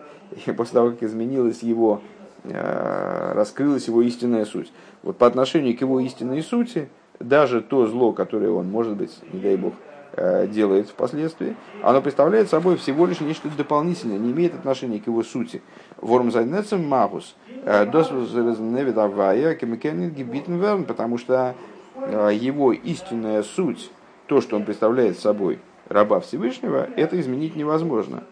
и 0.46 0.52
после 0.52 0.74
того, 0.74 0.92
как 0.92 1.04
изменилась 1.04 1.62
его, 1.62 2.02
э, 2.44 3.34
раскрылась 3.34 3.88
его 3.88 4.02
истинная 4.02 4.46
суть. 4.46 4.72
Вот 5.04 5.18
по 5.18 5.28
отношению 5.28 5.78
к 5.78 5.82
его 5.82 6.00
истинной 6.00 6.42
сути, 6.42 6.88
даже 7.20 7.62
то 7.62 7.86
зло, 7.88 8.14
которое 8.14 8.50
он, 8.50 8.72
может 8.72 8.96
быть, 8.96 9.12
не 9.34 9.40
дай 9.42 9.58
бог, 9.58 9.74
э, 10.14 10.48
делает 10.48 10.88
впоследствии, 10.88 11.58
оно 11.82 12.02
представляет 12.02 12.50
собой 12.50 12.78
всего 12.78 13.06
лишь 13.08 13.20
нечто 13.20 13.50
дополнительное, 13.58 14.18
не 14.18 14.32
имеет 14.32 14.56
отношения 14.56 15.02
к 15.02 15.08
его 15.08 15.22
сути. 15.24 15.62
Ворм 15.98 16.32
зайнецем 16.32 16.88
магус, 16.88 17.36
потому 20.86 21.18
что 21.18 21.56
э, 21.96 22.30
его 22.34 22.72
истинная 22.72 23.44
суть, 23.44 23.92
то, 24.28 24.40
что 24.40 24.56
он 24.56 24.64
представляет 24.64 25.20
собой 25.20 25.60
раба 25.88 26.20
Всевышнего, 26.20 26.90
это 26.96 27.20
изменить 27.20 27.56
невозможно. 27.56 28.24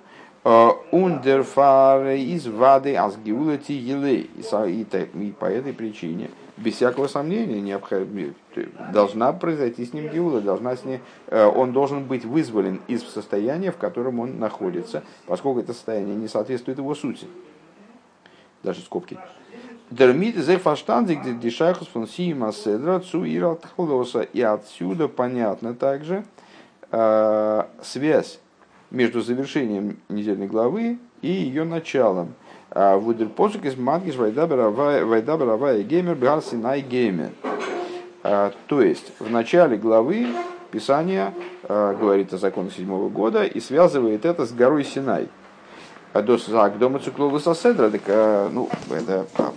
Ундерфаре 0.43 2.24
из 2.24 2.47
вады 2.47 2.95
асгиулати 2.95 3.74
елей. 3.74 4.30
И 4.36 5.32
по 5.39 5.45
этой 5.45 5.72
причине, 5.72 6.32
без 6.58 6.76
всякого 6.76 7.08
сомнения, 7.08 7.62
необходимо, 7.62 8.34
должна 8.91 9.34
произойти 9.34 9.86
с 9.86 9.93
ним 9.93 10.10
гиула, 10.10 10.41
должна 10.41 10.76
с 10.76 10.84
ним, 10.84 10.99
э, 11.28 11.45
он 11.45 11.74
должен 11.74 12.06
быть 12.06 12.26
вызволен 12.26 12.82
из 12.88 13.04
состояния, 13.04 13.72
в 13.72 13.78
котором 13.78 14.20
он 14.20 14.39
находится, 14.39 15.04
поскольку 15.28 15.60
это 15.60 15.74
состояние 15.74 16.16
не 16.16 16.28
соответствует 16.28 16.80
его 16.80 16.95
сути 16.95 17.28
даже 18.64 18.82
скобки. 18.82 19.18
Дермит 19.89 20.36
фаштандик 20.62 21.39
дишахус 21.39 21.88
фон 21.88 22.08
сима 22.08 22.54
седра 22.54 22.99
цу. 22.99 23.26
И 23.26 24.41
отсюда 24.41 25.08
понятно 25.08 25.74
также 25.74 26.16
э, 26.16 26.24
связь 26.92 28.39
между 28.89 29.22
завершением 29.22 29.98
недельной 30.10 30.48
главы 30.48 31.00
и 31.22 31.32
ее 31.32 31.64
началом. 31.64 32.34
А, 32.70 32.98
Вудер 32.98 33.30
посук 33.30 33.66
из 33.66 33.78
мангиш 33.78 34.16
вайдабаравая 34.16 35.84
геймер 35.84 36.16
бгар 36.16 36.42
синай 36.42 36.82
геймер. 36.82 37.32
А, 38.24 38.52
то 38.68 38.82
есть 38.82 39.12
в 39.20 39.30
начале 39.32 39.78
главы 39.78 40.28
Писание 40.72 41.34
э, 41.64 41.98
говорит 42.00 42.34
о 42.34 42.38
законах 42.38 42.72
седьмого 42.74 43.10
года 43.10 43.44
и 43.44 43.60
связывает 43.60 44.26
это 44.26 44.46
с 44.46 44.54
горой 44.54 44.86
Синай. 44.86 45.28
Досак 46.14 46.78
дома 46.78 47.00
цикловы 47.00 47.42
соседра, 47.42 47.89
так, 47.89 48.02
э, 48.06 48.50
ну, 48.52 48.70
это 48.89 49.28
а, 49.38 49.52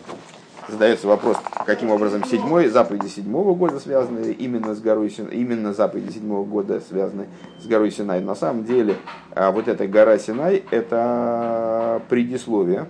задается 0.68 1.06
вопрос, 1.06 1.36
каким 1.66 1.90
образом 1.90 2.24
седьмой, 2.24 2.68
заповеди 2.68 3.06
седьмого 3.06 3.54
года 3.54 3.80
связаны 3.80 4.32
именно 4.32 4.74
с 4.74 4.80
горой 4.80 5.10
Синай, 5.10 5.34
именно 5.34 5.72
заповеди 5.72 6.12
седьмого 6.12 6.44
года 6.44 6.80
связаны 6.80 7.26
с 7.60 7.66
горой 7.66 7.90
Синай. 7.90 8.20
На 8.20 8.34
самом 8.34 8.64
деле, 8.64 8.96
а, 9.32 9.50
вот 9.50 9.68
эта 9.68 9.86
гора 9.86 10.18
Синай– 10.18 10.64
это 10.70 12.02
предисловие 12.08 12.86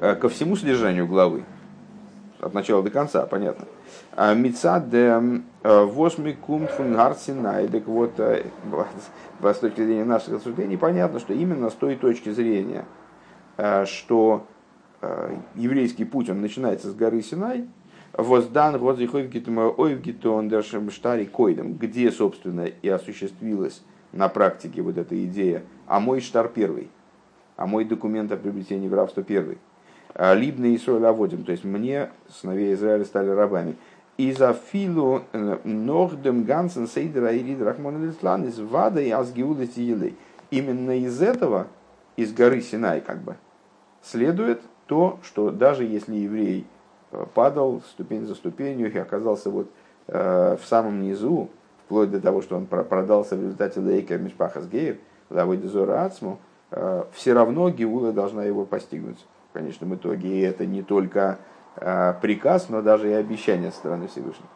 э, 0.00 0.14
ко 0.14 0.28
всему 0.28 0.56
содержанию 0.56 1.06
главы. 1.06 1.44
От 2.40 2.54
начала 2.54 2.82
до 2.82 2.90
конца, 2.90 3.26
понятно. 3.26 3.66
Мецад 4.16 4.84
Восьми 5.62 6.34
кум 6.34 6.68
фунгарсинай. 6.68 7.66
Так 7.66 7.86
вот, 7.86 8.12
с 9.42 9.56
точки 9.58 9.84
зрения 9.84 10.04
наших 10.04 10.34
рассуждений, 10.34 10.78
понятно, 10.78 11.18
что 11.18 11.32
именно 11.32 11.68
с 11.68 11.74
той 11.74 11.96
точки 11.96 12.30
зрения, 12.30 12.84
что 13.86 14.46
еврейский 15.54 16.04
путь, 16.04 16.28
он 16.28 16.40
начинается 16.40 16.90
с 16.90 16.94
горы 16.94 17.22
Синай, 17.22 17.66
воздан 18.12 18.80
штари 20.90 21.24
койдом, 21.24 21.74
где, 21.74 22.10
собственно, 22.10 22.66
и 22.66 22.88
осуществилась 22.88 23.82
на 24.12 24.28
практике 24.28 24.82
вот 24.82 24.98
эта 24.98 25.22
идея, 25.24 25.62
а 25.86 26.00
мой 26.00 26.20
штар 26.20 26.48
первый, 26.48 26.88
а 27.56 27.66
мой 27.66 27.84
документ 27.84 28.32
о 28.32 28.36
приобретении 28.36 28.88
в 28.88 28.94
рабство 28.94 29.22
первый. 29.22 29.58
А, 30.14 30.34
Либный 30.34 30.74
Исраиль 30.74 31.04
Аводим, 31.04 31.44
то 31.44 31.52
есть 31.52 31.64
мне 31.64 32.10
сыновей 32.28 32.74
Израиля 32.74 33.04
стали 33.04 33.28
рабами. 33.28 33.76
И 34.16 34.32
за 34.32 34.52
филу 34.52 35.22
э, 35.32 35.58
нордем 35.62 36.42
гансен 36.42 36.88
сейдера 36.88 37.32
и 37.32 37.40
лид 37.40 37.62
рахмон 37.62 38.04
из 38.04 38.58
вада 38.58 39.00
и 39.00 39.10
азгиуда 39.10 39.68
тиелей. 39.68 40.16
Именно 40.50 40.98
из 40.98 41.22
этого, 41.22 41.68
из 42.16 42.32
горы 42.32 42.60
Синай 42.60 43.00
как 43.00 43.22
бы, 43.22 43.36
следует 44.02 44.60
то, 44.88 45.20
что 45.22 45.50
даже 45.50 45.84
если 45.84 46.16
еврей 46.16 46.66
э, 47.12 47.24
падал 47.34 47.82
ступень 47.90 48.26
за 48.26 48.34
ступенью 48.34 48.92
и 48.92 48.98
оказался 48.98 49.50
вот 49.50 49.70
э, 50.08 50.56
в 50.60 50.66
самом 50.66 51.02
низу, 51.02 51.48
вплоть 51.84 52.10
до 52.10 52.20
того, 52.20 52.42
что 52.42 52.56
он 52.56 52.66
продался 52.66 53.36
в 53.36 53.40
результате 53.40 53.78
Лейка 53.80 54.18
Мишпахас 54.18 54.66
Гейр, 54.66 54.98
Лавойдезора 55.30 56.04
Ацму, 56.04 56.38
все 57.12 57.32
равно 57.32 57.70
Геула 57.70 58.12
должна 58.12 58.44
его 58.44 58.66
постигнуть 58.66 59.24
в 59.48 59.54
конечном 59.54 59.94
итоге. 59.94 60.28
И 60.28 60.40
это 60.42 60.66
не 60.66 60.82
только 60.82 61.38
приказ, 62.20 62.68
но 62.68 62.82
даже 62.82 63.08
и 63.08 63.14
обещание 63.14 63.70
со 63.70 63.78
стороны 63.78 64.08
Всевышнего. 64.08 64.50